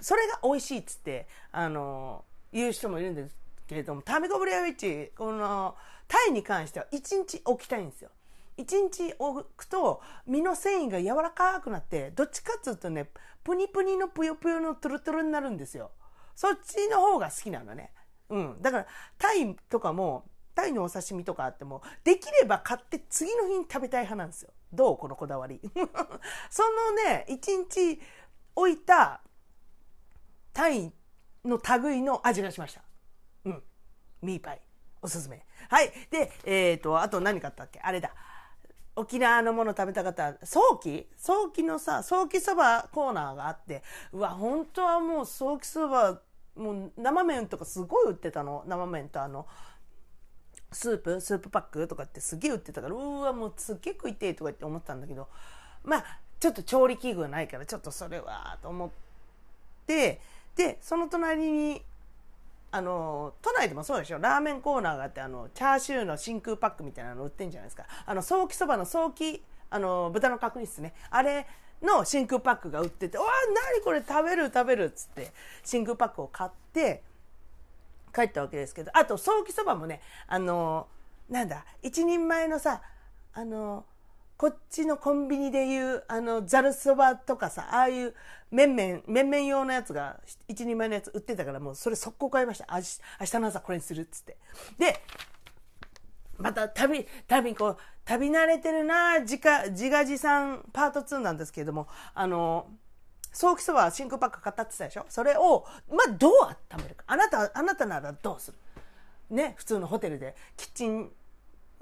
[0.00, 5.76] それが美味しいっつって、あの、言う人もいるんですけれども、タミコブレアウィッチ、この、
[6.08, 8.10] タイに関しては1日置きたいんですよ。
[8.58, 13.10] 1日置くと身の繊維が柔らかくなってどっちかっつうとね
[13.44, 15.90] プニプニのぷよぷよのトゥルトゥルになるんですよ
[16.36, 17.92] そっちの方が好きなのね
[18.28, 18.62] うん。
[18.62, 18.86] だから、
[19.18, 24.50] タイとかも、タイのお刺身とかあっても、できれば買って次の日に食べたい派なんですよ。
[24.72, 24.96] どう？
[24.96, 25.60] このこだわり。
[26.50, 28.00] そのね、一日
[28.54, 29.20] 置いた
[30.52, 30.92] タイ
[31.44, 32.82] の類の味がしました。
[33.44, 33.62] うん。
[34.22, 34.62] ミーパイ。
[35.02, 35.44] おすすめ。
[35.68, 35.92] はい。
[36.10, 37.80] で、えっ、ー、と、あと何買ったっけ？
[37.80, 38.14] あれだ。
[38.98, 46.22] 沖縄のもの食べた方、早期早期のさ、早期そばコーナーがあって、うわ、本当はもう早期そば
[46.56, 48.64] もう生麺とかすごい売ってたの。
[48.66, 49.46] 生麺とあの
[50.72, 55.28] スープスープパックとかってすげえ売ってたからうわもうすっげえ食いてえとかって思ったんだけど
[55.84, 56.04] まあ
[56.40, 58.90] ちょっと調理器具ないからちょっとそれはと思っ
[59.86, 60.20] て
[60.56, 61.82] でその隣に
[62.72, 64.18] あの都内でもそうでしょ。
[64.18, 67.86] ラーメンコーナーがあってあのチャーシューの真空パックみたいなの売ってんじゃないですか。
[68.04, 70.94] あのソーキそばのソーキあの豚の角煮ですね。
[71.10, 71.46] あれ
[71.82, 73.28] の真空パックが売ってて、わあ、
[73.74, 75.32] 何これ食べる食べるっつって、
[75.64, 77.02] 真空パックを買って、
[78.14, 80.88] 帰ったわけですけど、あと、ソーキそばもね、あの、
[81.28, 82.80] なんだ、一人前のさ、
[83.34, 83.84] あの、
[84.38, 88.14] こっちのコンビニでいう、あの、ざるそばとかさ、ああいう
[88.50, 92.66] 麺麺、麺麺用のやつが、一人前のやつ売ってたから、もうそれ速攻買いました。
[92.70, 92.80] 明
[93.26, 94.36] 日の朝これにするっつって。
[94.78, 95.00] で、
[96.38, 102.68] また旅、旅こう、旅慣れてるな、自家、自画自賛パート2なんですけれども、あの、
[103.32, 105.06] 早期そば真空パック買ったって言ったでしょ？
[105.10, 106.32] それを、まあ、どう
[106.72, 107.04] 温めるか？
[107.06, 108.56] あなた、あなたならどうする？
[109.28, 111.10] ね、普通のホテルでキッチン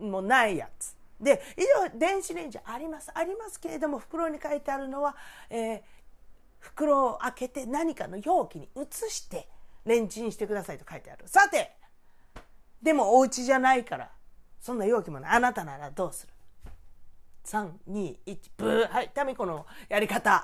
[0.00, 0.96] もないやつ。
[1.20, 1.62] で、以
[1.92, 3.10] 上、電子レンジあります。
[3.14, 5.14] ありますけれども、袋に書いてあるのは、
[5.48, 5.82] えー、
[6.58, 9.46] 袋を開けて何かの容器に移して
[9.84, 11.22] レンチンしてくださいと書いてある。
[11.26, 11.76] さて、
[12.82, 14.10] でもお家じゃないから、
[14.64, 15.36] そんな容器もない。
[15.36, 16.32] あなたならどうする
[17.44, 18.88] ?3、2、1、ブー。
[18.88, 20.42] はい、タミコのやり方。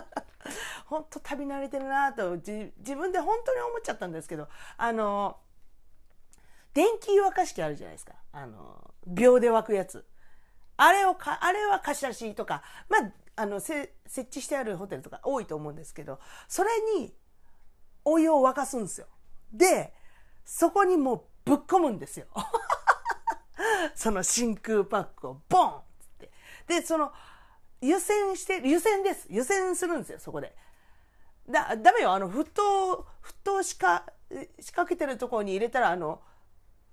[0.84, 5.38] 本当旅慣れてるなと自分で本当に思っちゃったんですけど、あの、
[6.74, 8.12] 電気湯沸かし器あるじゃないですか。
[8.32, 10.06] あの、秒で沸くやつ。
[10.76, 17.14] あれをか、あれは貸し出しとか、まあ、あの、設置してあるホテルとか多いと思うんですけど、それに
[18.04, 19.06] お湯を沸かすんですよ。
[19.50, 19.94] で、
[20.44, 22.26] そこにもうぶっ込むんですよ。
[23.94, 25.82] その真空パックをボンっ
[26.18, 26.30] て。
[26.66, 27.12] で、その、
[27.80, 29.26] 湯煎して、湯煎です。
[29.30, 30.54] 湯煎するんですよ、そこで。
[31.48, 32.12] だ、ダメよ。
[32.12, 34.06] あの、沸騰、沸騰しか、
[34.60, 36.20] 仕掛けてるところに入れたら、あの、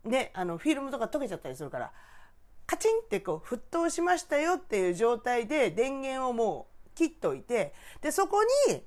[0.04, 1.92] ね、あの、フィルムとか溶けちゃったりするから、
[2.66, 8.84] カチンってこう、沸騰しましたよっていう状態で電源をもう切っといて、で、そこに、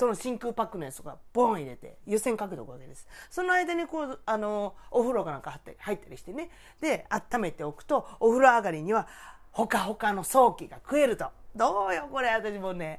[0.00, 3.06] その真空パックのやつとかボン入れて湯煎かけておくわけです。
[3.28, 6.48] その間にこう、あの、お風呂かなんか入ったりしてね。
[6.80, 9.06] で、温めておくと、お風呂上がりには、
[9.52, 11.26] ほかほかの早期が食えると。
[11.54, 12.98] どうよ、これ、私もね、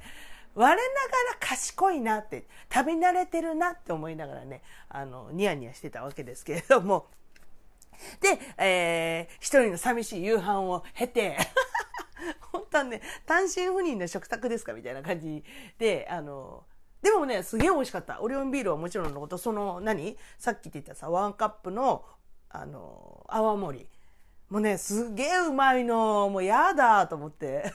[0.53, 0.85] 我ながら
[1.39, 7.07] 賢いなって、食べ慣れてるなって思いながらね、あの、ニヤニヤしてたわけですけれども、
[8.19, 11.35] で、えー、一人の寂しい夕飯を経て
[12.51, 15.43] 本当はね、単身赴任の食卓ですかみたいな感じ
[15.79, 16.63] で、あの、
[17.01, 18.21] でもね、すげえ美味しかった。
[18.21, 22.05] オリオンビールはもちろんのこと、その何、さっき言ってたさ、ワンカップの、
[22.49, 23.87] あの、泡盛。
[24.49, 26.29] もうね、すげえうまいの。
[26.29, 27.71] もうやだと思って。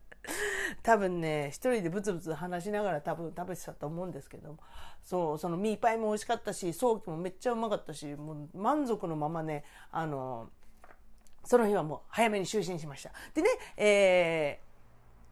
[0.82, 4.58] 多分ね、一人でブツブツ話しながら多分食べてたと思うんですけども、
[5.04, 10.50] そう、そのミーパイも美味しかったし、早期もめっちゃうまかったし、もう満足のままね、あの、
[11.44, 13.12] その日はもう早めに就寝しました。
[13.34, 14.67] でね、えー、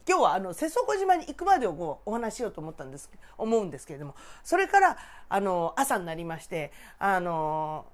[0.08, 4.14] 今日はあの瀬底島に行くまでをこうお話しようと思ったんです思うんですけれども
[4.44, 4.96] それから
[5.28, 7.86] あの朝になりましてあの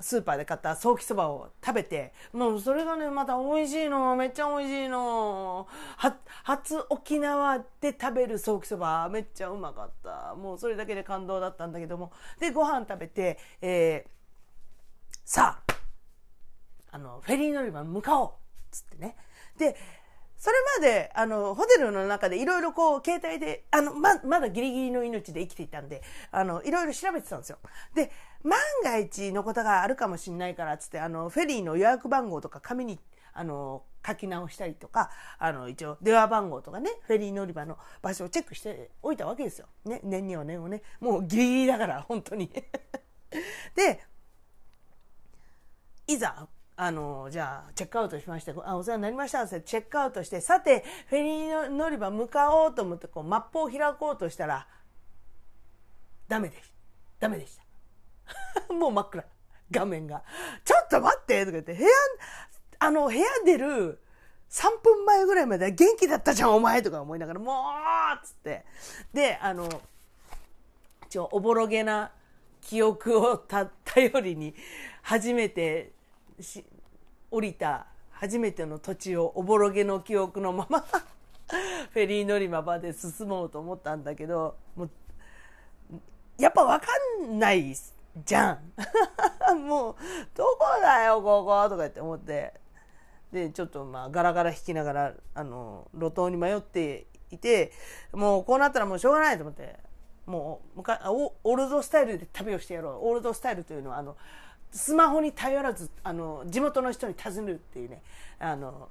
[0.00, 4.14] スーパーで買ったソーキそばを食べて、もうそれがね、また美味しいの。
[4.14, 5.66] めっちゃ美味しいの。
[5.96, 10.34] は、初沖縄で食べるソーキそば、めっちゃうまかった。
[10.34, 12.12] もうそれだけで感動だったんだけども。
[12.38, 15.74] で、ご飯食べて、えー、さあ、
[16.90, 18.30] あの、フェリー乗り場に向かおう
[18.70, 19.16] つってね。
[19.56, 19.76] で、
[20.38, 27.58] それまで、あの、ホテルの中でいろいろこう、携帯で、あの、ま、まだギリギリの命で生きていたんで、あの、いろいろ調べてたんですよ。
[27.94, 28.10] で、
[28.42, 32.98] 万が一のことがあるかもしれないから、つって、あの、フェリーの予約番号とか紙に、
[33.32, 39.66] あの、書き直したりとか、あの、一応、電話番号とかね、フェリー乗り場の場所をチェックしておいたわけですよ。
[39.84, 42.50] ね、年には年をね、もうギリギリだから、本当に。
[43.74, 44.00] で、
[46.06, 46.46] いざ、
[46.78, 54.66] あの、じゃあ、チェックアウトしまして、あ、お世話になりましたってチェックアウトして、さて、フェリー乗り場向かおうと思って、こう、マップを開こうとしたら、
[56.28, 56.66] ダメでした。
[57.20, 57.56] ダメでし
[58.68, 58.72] た。
[58.74, 59.24] もう真っ暗。
[59.70, 60.22] 画面が。
[60.64, 61.88] ちょっと待ってとか言って、部屋、
[62.78, 64.02] あの、部屋出る
[64.50, 67.70] 3分前ぐらいまで元気だったじゃん、お前とか思いながら、も
[68.22, 68.66] うつって。
[69.14, 69.68] で、あの、
[71.08, 72.12] ちょ、おぼろげな
[72.60, 74.54] 記憶をた、頼りに、
[75.02, 75.95] 初めて
[76.40, 76.64] し
[77.30, 80.84] 降りた初めての土地をおぼろげの記憶のまま
[81.90, 84.90] フェリー乗り場まで進もうと思ったんだけどもう
[86.38, 86.92] やっぱ分か
[87.26, 87.74] んない
[88.24, 88.72] じゃん。
[89.66, 89.96] もう
[90.34, 92.54] どこだよこことか言って思って。
[93.32, 97.72] でちょっとまあガラガラ引きながらあの路頭に迷っていて
[98.12, 99.84] もうこうなったらもうしょうがないと思って。
[100.26, 103.08] もうオールドスタイルで旅をしてやろう。
[103.08, 104.16] オールドスタイルというのはあの
[104.76, 108.02] スマホに頼らずあの地元の人に尋ねるっていうね
[108.38, 108.88] あの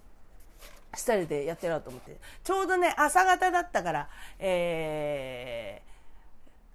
[0.93, 4.09] スタイルでやってやろうと思ってちょうどね朝方だったから、
[4.39, 5.81] え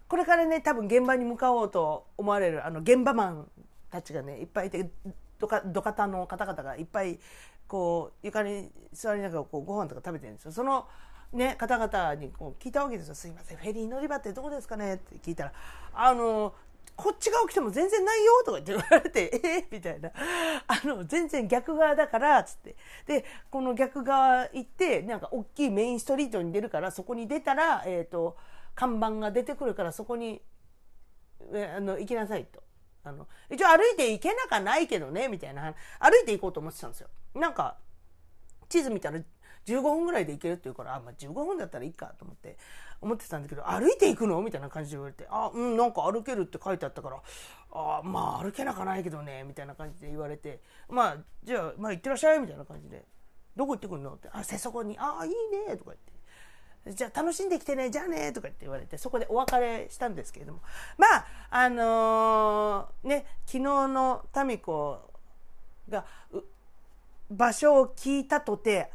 [0.07, 3.51] ー、これからね多分現場に向かおうと思われるあの現場マン
[3.91, 4.89] たちがねいっぱいいて
[5.39, 7.19] どかどかたの方々がいっぱい
[7.67, 10.53] こう床に座りながらこうご飯とか食べてるんですよ。
[10.53, 10.87] その
[11.33, 13.15] ね、方々にこう聞いたわけですよ。
[13.15, 14.95] すいません、フェリー乗り場ってどこですかね？
[14.95, 15.53] って聞いたら、
[15.95, 16.53] あの、
[17.01, 20.11] こっち側来ても全然ないよとか言われて、 えー、みたいな。
[20.67, 22.77] あの、全然逆側だから、つって。
[23.07, 28.37] で、この逆側行って、なんか大きいメインストリートに出るから、そこに出たら、えっ、ー、と、
[28.75, 30.43] 看板が出てくるから、そこに、
[31.53, 32.63] えあの、行きなさいと。
[33.03, 37.79] あの一応歩いて行けなかないけどねみたいな歩いて行こうと思ってたんですよなんか
[38.69, 39.21] 地図見たら
[39.67, 42.59] 15分ぐらいで行けるって言うからあ、まあ、15分だったらいいかと思って
[43.03, 44.43] 思ってたんだけど歩いて行くの？
[44.43, 47.23] みたいな感じで言われてあうんなんか歩けるって書いてあったから
[47.73, 53.05] あまあ歩けなかないけどねみたいな感じで言われてまあじゃあまあ行ってらっしゃいみたいな感じで
[53.57, 54.13] どこ行ってくるの？
[54.13, 55.31] ってあ瀬底にあいい
[55.69, 56.13] ねとか言って。
[56.87, 60.61] じゃあ楽しんできてねじゃあねとかって言われてそこでお別れしたんですけれども。
[60.97, 64.99] まああのー、ね昨日の民子
[65.91, 66.07] が
[67.31, 68.91] 場所を聞いたとて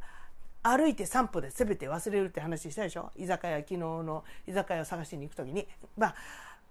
[0.68, 3.12] 歩いて3歩で全て忘れるって話したでしょ？
[3.16, 5.68] 居酒屋昨日の居酒屋を探しに行く時に。
[5.96, 6.16] まあ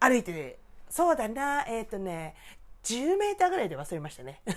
[0.01, 2.35] 歩いてそうだなえっ、ー、とね
[2.83, 4.43] 10メーターぐらいで忘れましたね。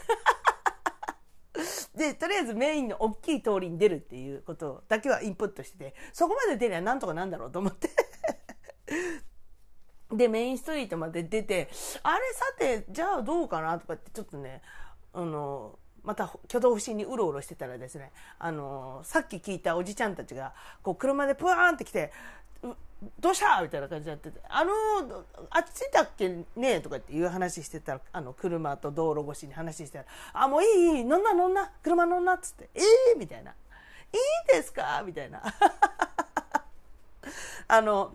[1.95, 7.89] で、とりあえずメインの大きい通りに出るっていうことだけはインプットしてて、そこまで出りゃなんとかなんだろうと思って。
[10.11, 11.69] で、メインストリートまで出て、
[12.03, 14.61] あれさて、じゃあどうかなとかってちょっとね、
[15.13, 22.13] あの、また挙動不審にうろうろしてたらですね、あの、さっき聞いたおじちゃんたちが、こう車でプワーンって来て、
[23.19, 23.61] どうした？
[23.61, 24.71] みたいな感じでやってて、あの、
[25.49, 26.79] あっちだっけね？
[26.79, 32.79] とかっていう話してたら、あの、車と道路越しに話してたら、あ、もういい、いい、乗んな乗んな、車乗んなっつって、え
[33.11, 33.51] えー、みたいな。
[33.51, 35.03] いいですか？
[35.05, 35.43] みたいな。
[37.67, 38.13] あの、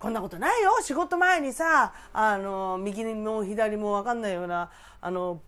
[0.00, 0.72] こんなことないよ。
[0.82, 5.40] 仕事前にさ、あの、右も左もわかんないような、あの、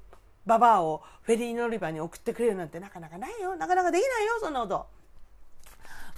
[0.47, 3.57] ババアをフェリー乗り場に送ってくれるなんてなかなかないよ。
[3.57, 5.01] なかなかできないよ、そんなこと。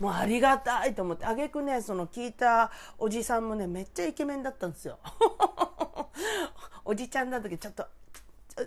[0.00, 4.98] もうありがたいと思ってあげくねその聞いたおじさんもねめっちゃイケメンだったんですよ
[6.84, 7.86] おじちゃんだ時ちょっと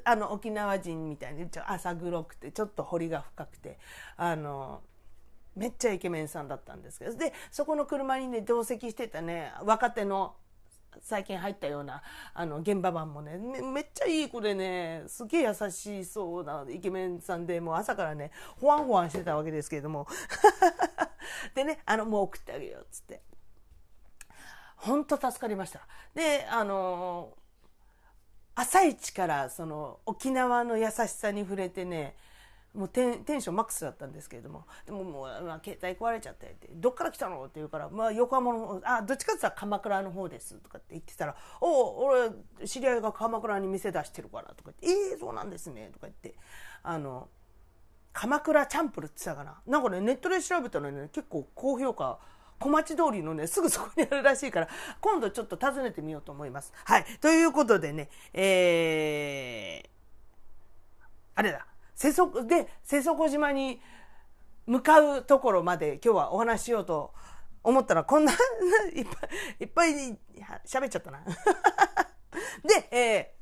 [0.04, 3.78] あの沖縄人みたいにちょ浅黒くてちょっと彫りが深くて
[4.18, 4.82] あの
[5.56, 10.36] めっちゃイケメンさんだったんですけどでそこの車にね同席してたね若手の
[11.02, 12.02] 最近入ったような
[12.34, 20.08] あの現場版もねめっちゃいい子でねすげえ優しそうなイケメンさんでもう朝からねほわんほわんしてたわけですけれども
[21.54, 23.22] でね、あの、もう送ってあげようっつって。
[24.78, 25.82] 本当助かりました。
[26.14, 27.34] で、あの
[28.54, 32.16] 朝一からその沖縄の優しさに触れてね、
[32.76, 46.36] もうテンテンションマックスだったんですけれども、でももう、まあ、携帯壊れちゃってって、どっから来たのって言うから、まあ、横浜の、あ、どっちかって言ったら鎌倉の方ですとかって言ってたら、おお、俺、知り合いが鎌倉に店出してるからとか言って、ええー、そうなんですねとか言って、
[46.84, 47.30] あの、
[48.14, 52.18] 鎌倉チャンプルって言ったかななんかねネットで調べたらね結構高評価
[52.60, 54.70] 小町通りのね、すぐそこにあるらしいから、
[55.02, 56.72] 今度ちょっと訪ねてみようと思います。
[56.86, 57.06] はい。
[57.20, 59.90] ということでね、えー、
[61.36, 63.82] あれだ、瀬底、で、瀬底島に
[64.68, 67.14] 向かうところまで今日はお話ししようと
[67.64, 68.32] 思ったら、こんな、
[68.94, 70.18] いっぱい、いっぱい
[70.66, 71.24] 喋っちゃったな。
[72.64, 73.34] で、え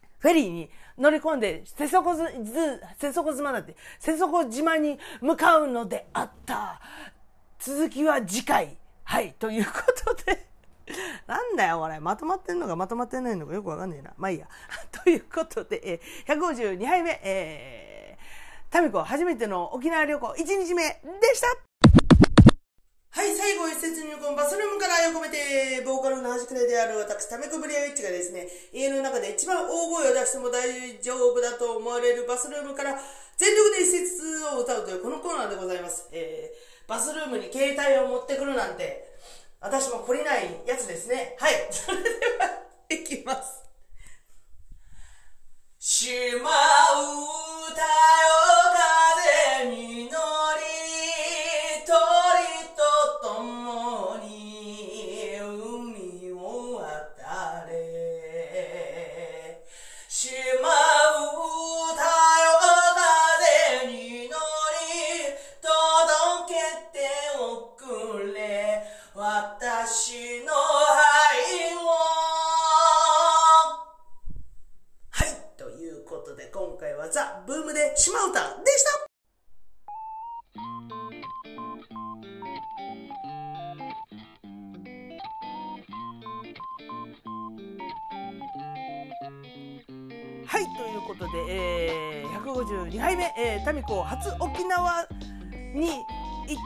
[0.00, 2.24] ー、フェリーに乗り込んで、瀬底ず、
[2.98, 6.80] 瀬底島だって、瀬底島に向かうのであった。
[7.58, 8.78] 続きは次回。
[9.04, 9.72] はい、というこ
[10.04, 10.53] とで
[11.26, 12.00] なんだよ、これ。
[12.00, 14.12] まとまってんのかまとまってないのかよくわかんねえな。
[14.16, 14.48] まあいいや。
[15.04, 20.82] ということで、えー、152杯目、えー、タミコ初めての沖縄旅行1日目
[21.20, 21.46] でした
[23.14, 32.98] はい、最後一節入魂バスルームから横めて、ボーカルの端くれである私、タメコブリアウィッチがですね、家の中で一番大声を出しても大丈夫だと思われるバスルームから
[33.36, 36.08] 全力で一節を歌うというこのコーナーでございます。
[36.10, 39.13] えー、バスルームに携帯を持ってくるなんて、
[39.64, 41.36] 私も懲りないやつですね。
[41.40, 42.50] はい、 それでは、
[42.90, 43.64] いきます。
[45.78, 46.10] し
[46.42, 47.88] まうたよ
[49.56, 50.18] 風に乗
[60.53, 60.53] こう
[94.04, 95.06] 初沖縄
[95.74, 96.04] に行っ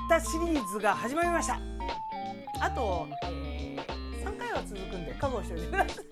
[0.08, 1.60] たシリーズが始まりました。
[2.60, 6.02] あと、えー、3回は続くんで覚悟しておいてくださ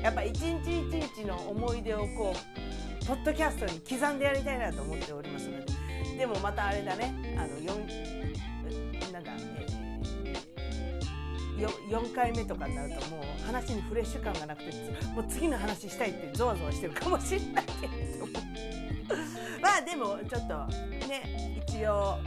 [0.02, 5.72] やっぱ一日一日の思い出をこうポッドキャストに刻んでやりたいなと思っておりますので。
[6.16, 7.36] でもまたあれだね。
[7.36, 9.32] あの4なんだ、
[11.58, 14.70] えー、4回目とかになるともう話にフレッシュ感がなくて
[15.14, 18.73] もう次の話したいってゾワゾワしてるかもしれないけれども。
[19.94, 22.18] でもちょっとね一応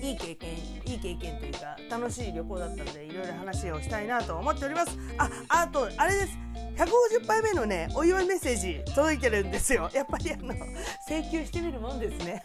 [0.00, 0.50] いい経験
[0.86, 4.96] いい経験というか楽しい旅行だったのでいろいろ話をしたいなと思っております。
[5.18, 6.38] ああとあれです。
[6.76, 9.90] 150杯目のねお祝いメッセージ届いてるんですよ。
[9.92, 10.54] やっぱりあの
[11.08, 12.40] 請求してみるもんですね。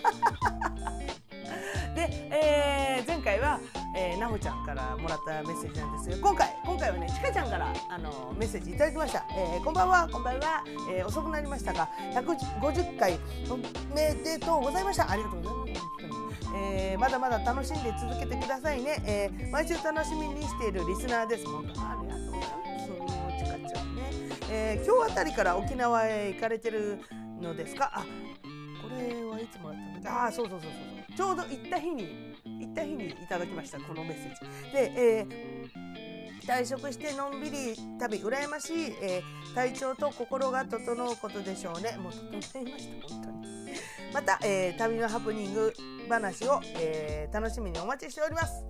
[1.93, 3.59] で、えー、前回は、
[4.01, 13.57] えー、なほちゃんからもらったメッセージなんですが今回今回はねちかちゃんからあのメッセージいただきました、えー、こんばんはこんばんは、えー、遅くなりましたが150回お
[13.95, 15.11] めでとうございました。
[15.11, 15.83] ありがとうございます。
[16.55, 21.45] えー、まだまだ楽しんで続けてくださいね、えー、毎週楽しみにしているリスナーです。
[21.45, 23.45] 本当ありがとうございます。
[23.45, 24.01] ちかちゃんね、
[24.49, 26.99] えー、今日あたりから沖縄へ行かれてる
[27.39, 27.91] のですか？
[27.93, 30.23] あこれはいつもあったんだ。
[30.23, 30.77] ああそうそうそうそ
[31.13, 31.17] う。
[31.17, 32.30] ちょうど行った日に
[32.71, 34.73] った日にいただきましたこのメッセージ。
[34.73, 41.97] で、えー、退職してのんびり旅羨ましい、えー、体調と心が整うことでしょうね。
[42.01, 42.11] もう
[42.41, 43.41] 整いました本当に。
[44.13, 45.73] また、えー、旅のハプニング
[46.09, 48.65] 話を、えー、楽しみにお待ちしております。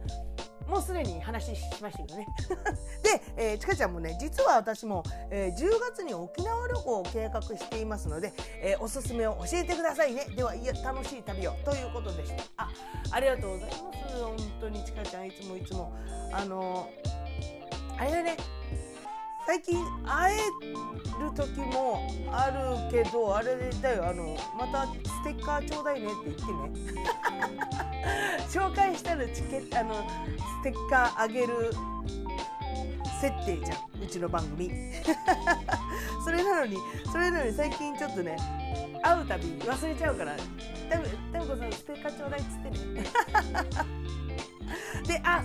[0.71, 2.25] もうすでに話しましたけどね。
[3.03, 10.25] で、えー、ちかちゃんもね実は私も、えー、10月に沖縄旅行を計画していますので、えー、おすすめを教えてくださいね。
[10.33, 12.43] ではいや楽しい旅をということでした。
[12.55, 12.69] あ
[13.11, 14.23] ありがとうございます。
[14.23, 15.91] 本当にちかちゃんいつもいつも。
[16.31, 16.87] あの
[17.97, 18.37] あれだね
[19.45, 20.37] 最近会え
[21.21, 27.01] る時もあるけどあれだよあのまたステッカーちょうだいねって言ってね。
[28.49, 29.93] 紹介したらチケットあの
[30.37, 31.71] ステッカーあげる
[33.19, 34.69] 設定じゃんうちの番組。
[36.23, 36.77] それなのに
[37.11, 38.37] それなのに最近ちょっとね
[39.01, 40.35] 会うたび忘れちゃうから
[41.33, 43.03] 「タムコさんステッカーちょうだい」っつってね。
[45.07, 45.43] であ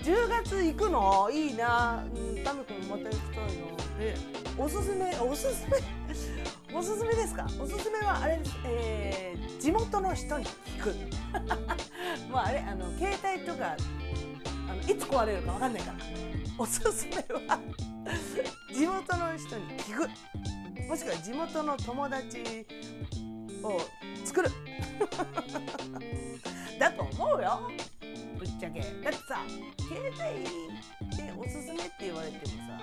[0.00, 1.30] 10月行くの？
[1.30, 3.50] いいな、うん、タム君また行きたいな。
[3.98, 4.14] で
[4.56, 5.78] おすすめおすすめ？
[6.78, 7.46] おすすめですか？
[7.60, 10.94] おすすめはあれです、えー、地元の人に聞く。
[12.30, 13.76] まああれあの携帯とか
[14.68, 15.98] あのいつ壊れるか分かんないから。
[16.60, 17.16] おすすめ
[17.46, 17.58] は
[18.72, 20.08] 地元の人に聞く。
[20.88, 22.66] もしくは地元の友達
[23.62, 23.80] を
[24.24, 24.50] 作る。
[26.78, 27.70] だと思うよ。
[27.97, 27.97] ぶ
[28.58, 28.80] っちゃけ。
[28.80, 29.38] だってさ
[29.78, 32.80] 携帯でおすすめって言われてもさ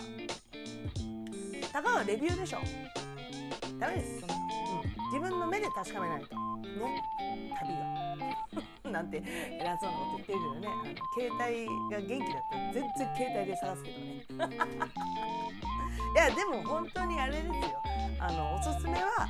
[1.74, 2.60] たかがレビューでしょ。
[3.78, 4.22] ダメです。
[4.22, 4.42] そんな、うん、
[5.12, 6.28] 自分の目で確かめないと。
[6.30, 7.04] ね。
[7.60, 7.84] 旅が。
[8.96, 9.22] なんて
[9.60, 10.68] 偉そうなこと言ってるけどね。
[10.68, 14.56] あの携帯が元気だったら全然携帯で探すけどね。
[16.16, 17.54] いやでも本当にあれですよ。
[18.20, 19.28] あのおすすめは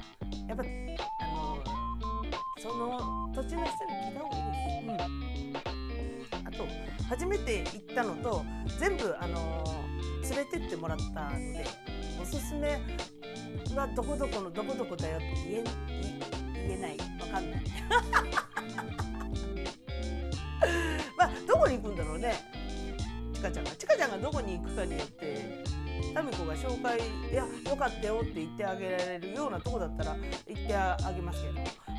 [0.47, 1.63] やっぱあの
[2.59, 5.74] その土地の人に聞いた方がいいです、うん、
[6.57, 6.67] と
[7.07, 8.45] 初めて行ったのと
[8.79, 9.63] 全部あの
[10.23, 11.65] 連れてってもらったので
[12.21, 12.79] おすすめ
[13.75, 15.63] はどこどこのどこどこだよって言え
[16.67, 16.97] 言えない。
[16.97, 17.61] わかんない。
[21.17, 22.33] まあどこに行くんだろうね。
[23.33, 23.71] ちかちゃんが。
[23.71, 25.63] ちかちゃんがどこに行くかによって
[26.13, 27.03] タミコが紹介い
[27.33, 31.55] やよかったよって言ってあげられるようなとこだったら言ってあげますけど。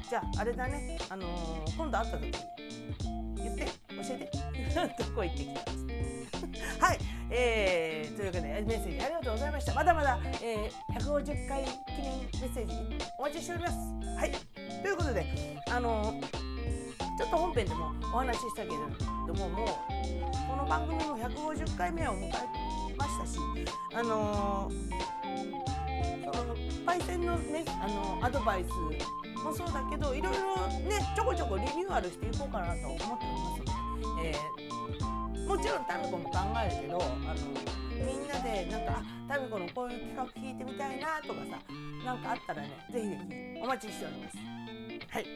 [0.09, 0.99] じゃああれだね。
[1.09, 3.26] あのー、今度会った時言って
[3.97, 4.31] 教えて。
[4.99, 5.97] どこ行ってきたっつって
[6.81, 6.99] はい。
[7.31, 9.75] えー、というわけでメッセージありがとうございました。
[9.75, 12.75] まだまだ、えー、150回記念メッセージ
[13.19, 13.75] お待ちしております。
[14.17, 14.33] はい。
[14.83, 15.27] ということで
[15.71, 16.15] あの
[17.19, 18.69] ちょっと本編でもお話ししたけれ
[19.27, 19.69] どももう
[20.49, 22.31] この番組も150回目を迎え
[22.97, 23.39] ましたし
[23.95, 24.71] あの
[26.33, 28.69] そのパイセンのねあのアドバイス
[29.43, 33.76] もそうだけどいろいろねちょこちょこリニューアルしていこうかなと思っておりますので、
[34.19, 37.17] えー、もちろんタミコも考えるけどあの
[38.05, 41.59] みんなでなんか「タミコのこういう企画聞いてみたいな」とかさ
[42.05, 43.19] 何かあったらねぜひぜ
[43.55, 44.37] ひお待ちしております。
[45.09, 45.27] はい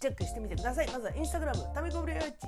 [0.00, 0.90] チェックしてみてください。
[0.90, 2.46] まずはインスタグラム、タミコブレアウィッチ、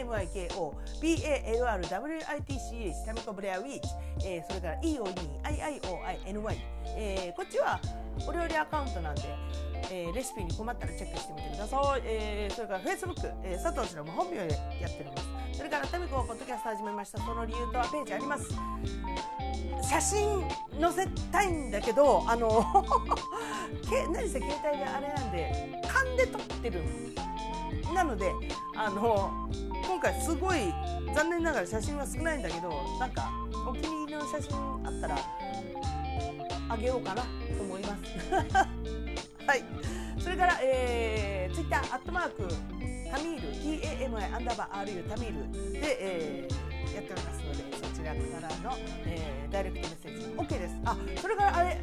[0.00, 0.72] TAMIKO、
[1.02, 3.88] BALRWITCH、タミコブレアウィッチ、
[4.24, 6.56] えー、それから EOEIIOINY、
[6.96, 7.78] えー、こっちは
[8.26, 9.24] お料理アカウントなんで、
[9.90, 12.02] えー、レシピに困ったらチェックしてみてください。
[12.04, 13.14] えー、それから Facebook、
[13.44, 15.16] えー、佐藤氏の本名でやっておりま
[15.52, 15.58] す。
[15.58, 17.18] それからタミコポッドキャスト始めました。
[17.18, 18.48] その理由とはページあります。
[19.82, 20.48] 写真
[20.80, 22.64] 載せたいんだけど、あの
[24.12, 26.82] 何せ携帯があれなんで、勘で撮ってる
[27.94, 28.32] なので
[28.74, 29.48] あの
[29.86, 30.58] 今回すごい
[31.14, 32.70] 残念ながら写真は少ないんだけど
[33.00, 33.30] なんか
[33.66, 35.18] お気に入りの写真あったら
[36.68, 37.28] あげようかなと
[37.62, 39.05] 思います
[39.46, 39.64] はい。
[40.18, 42.48] それから、えー、ツイッターアットマーク
[43.10, 50.76] タミール TAMI アンダーバー RU タミールで、えー、やっておりますのでそちらからの、えー、ダイレクトメッセージ OK です。
[50.84, 51.80] あそれからあれ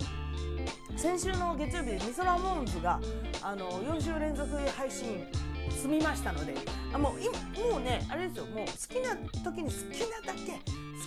[0.97, 2.99] 先週の月曜日ミソラモーンズが
[3.41, 5.25] あの4週連続配信
[5.69, 6.53] 済みましたので
[6.93, 7.25] あもうい
[7.71, 8.45] もうねあれですよ。
[8.47, 10.59] もう好きな時に好きなだけ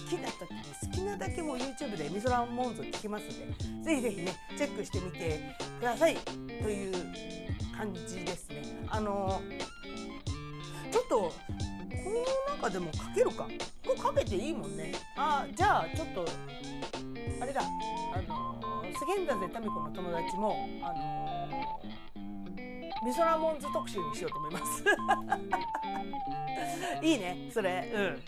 [0.05, 5.41] 好きな時に好きなだけもう YouTube でミソラモーンズ聞きますんでぜひぜひねチェックしてみて
[5.81, 6.95] くださいという
[7.77, 8.63] 感じですね。
[8.89, 9.41] あの
[10.91, 11.33] ちょっとこ
[12.51, 13.45] の中でもかけるか？
[13.45, 13.51] も
[13.99, 14.93] うかけていいもんね。
[15.17, 16.25] あじゃあちょっと
[17.41, 17.63] あれだ。
[17.63, 21.81] あのスゲンダゼタミコの友達もあの
[23.07, 24.85] ミソラモンズ特集にしようと思います。
[27.07, 27.89] いいねそれ。
[27.95, 28.23] うん。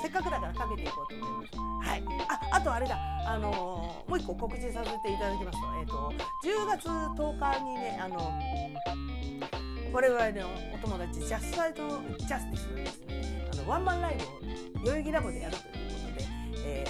[0.00, 1.90] せっかくだからかけていこうと思います。
[1.90, 2.02] はい。
[2.50, 2.98] ああとあれだ。
[3.26, 5.66] あのもう一個告知させていただきますと。
[5.78, 6.12] えっ、ー、と
[6.42, 8.32] 10月10日にねあの
[9.92, 13.48] 我々のお友達ジャスサイドジャスティスですね。
[13.52, 16.24] あのワンマンライブを代々木ラボでやるということで、
[16.64, 16.84] え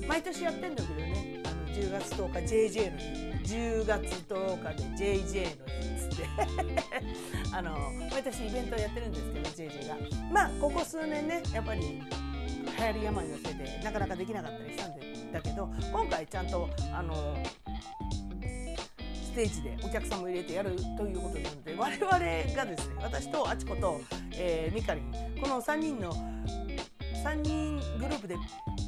[0.00, 1.33] ー、毎年やってんだけどね。
[1.74, 3.54] 10月10日 JJ の日。
[3.54, 6.24] 10月10日で JJ の日っつって。
[7.52, 9.96] あの毎年イベントやってるんですけど JJ が。
[10.32, 11.80] まあここ数年ねやっぱり
[12.78, 15.00] 流行り病のせいでなかなかできなかったりしたんで
[15.32, 17.36] だけど今回ちゃんとあの
[19.24, 22.10] ステージでお客さんも入れてやるということなので我々
[22.54, 24.00] がですね私とあちこと、
[24.32, 25.00] えー、ミカリ
[25.40, 26.12] この3人の
[27.24, 28.36] 3人グループで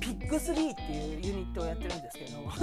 [0.07, 2.43] ピッグ3っていうユニットをやってるんですけれど。
[2.43, 2.53] も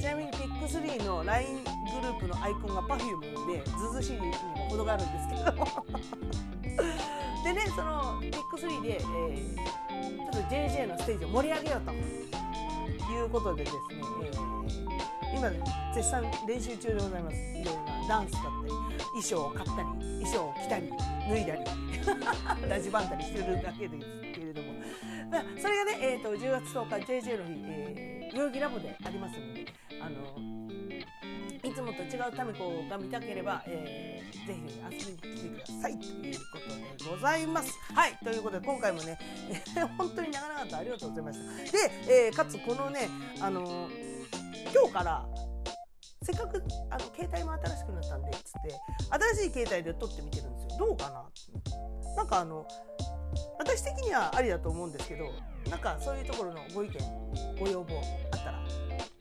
[0.00, 1.70] ちなみにピッグ3の LINE グ
[2.02, 4.32] ループのアイコンが Perfume でずずしいにも
[4.70, 5.42] 程があるんですけど。
[7.42, 9.56] でねそのピッグ3で、えー、
[10.30, 11.96] ちょっと JJ のステージを盛り上げようとい
[13.20, 13.82] うことでですね、
[14.22, 14.52] えー
[15.34, 15.50] 今
[15.94, 18.52] 絶賛練習中でございますいろいろなダンスだったり
[19.06, 19.76] 衣装を買ったり
[20.22, 20.90] 衣装を着たり
[21.28, 21.64] 脱いだり
[22.68, 24.06] ラジバンだりしてるだけです。
[25.58, 29.66] それがね、えーと、10月10日 JJ の日、えー、代々木ラボでありますので
[30.00, 30.52] あの
[31.64, 36.58] いつもと違うタミコが見たければ、えー、ぜひ遊びに来てくださいというこ
[36.98, 37.78] とでございます。
[37.94, 39.16] はい、ということで今回もね、
[39.96, 41.72] 本当に長々とありがとうございました。
[41.72, 43.08] で、えー、かつこのね、
[43.40, 43.88] あの
[44.74, 45.24] 今日から
[46.22, 48.80] せっかくあの携帯も新しくなったんでっつって
[49.34, 51.24] 新しい携帯で撮ってみてるんですよどうかな
[52.16, 52.66] なんかあの
[53.58, 55.30] 私的にはありだと思うんですけど
[55.70, 56.92] なんかそういうところのご意見
[57.58, 58.00] ご要望
[58.32, 58.64] あったら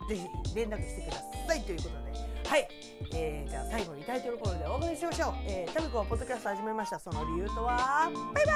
[0.09, 2.11] 是非連絡してくださいということで。
[2.49, 2.67] はい、
[3.13, 6.99] えー、じゃあ最後にタイトルコールでお送りしましょう、えー、タミコはポッドキャスト始めました。
[6.99, 8.11] その理由とは？
[8.33, 8.51] バイバ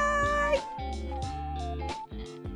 [0.51, 2.54] ーイ！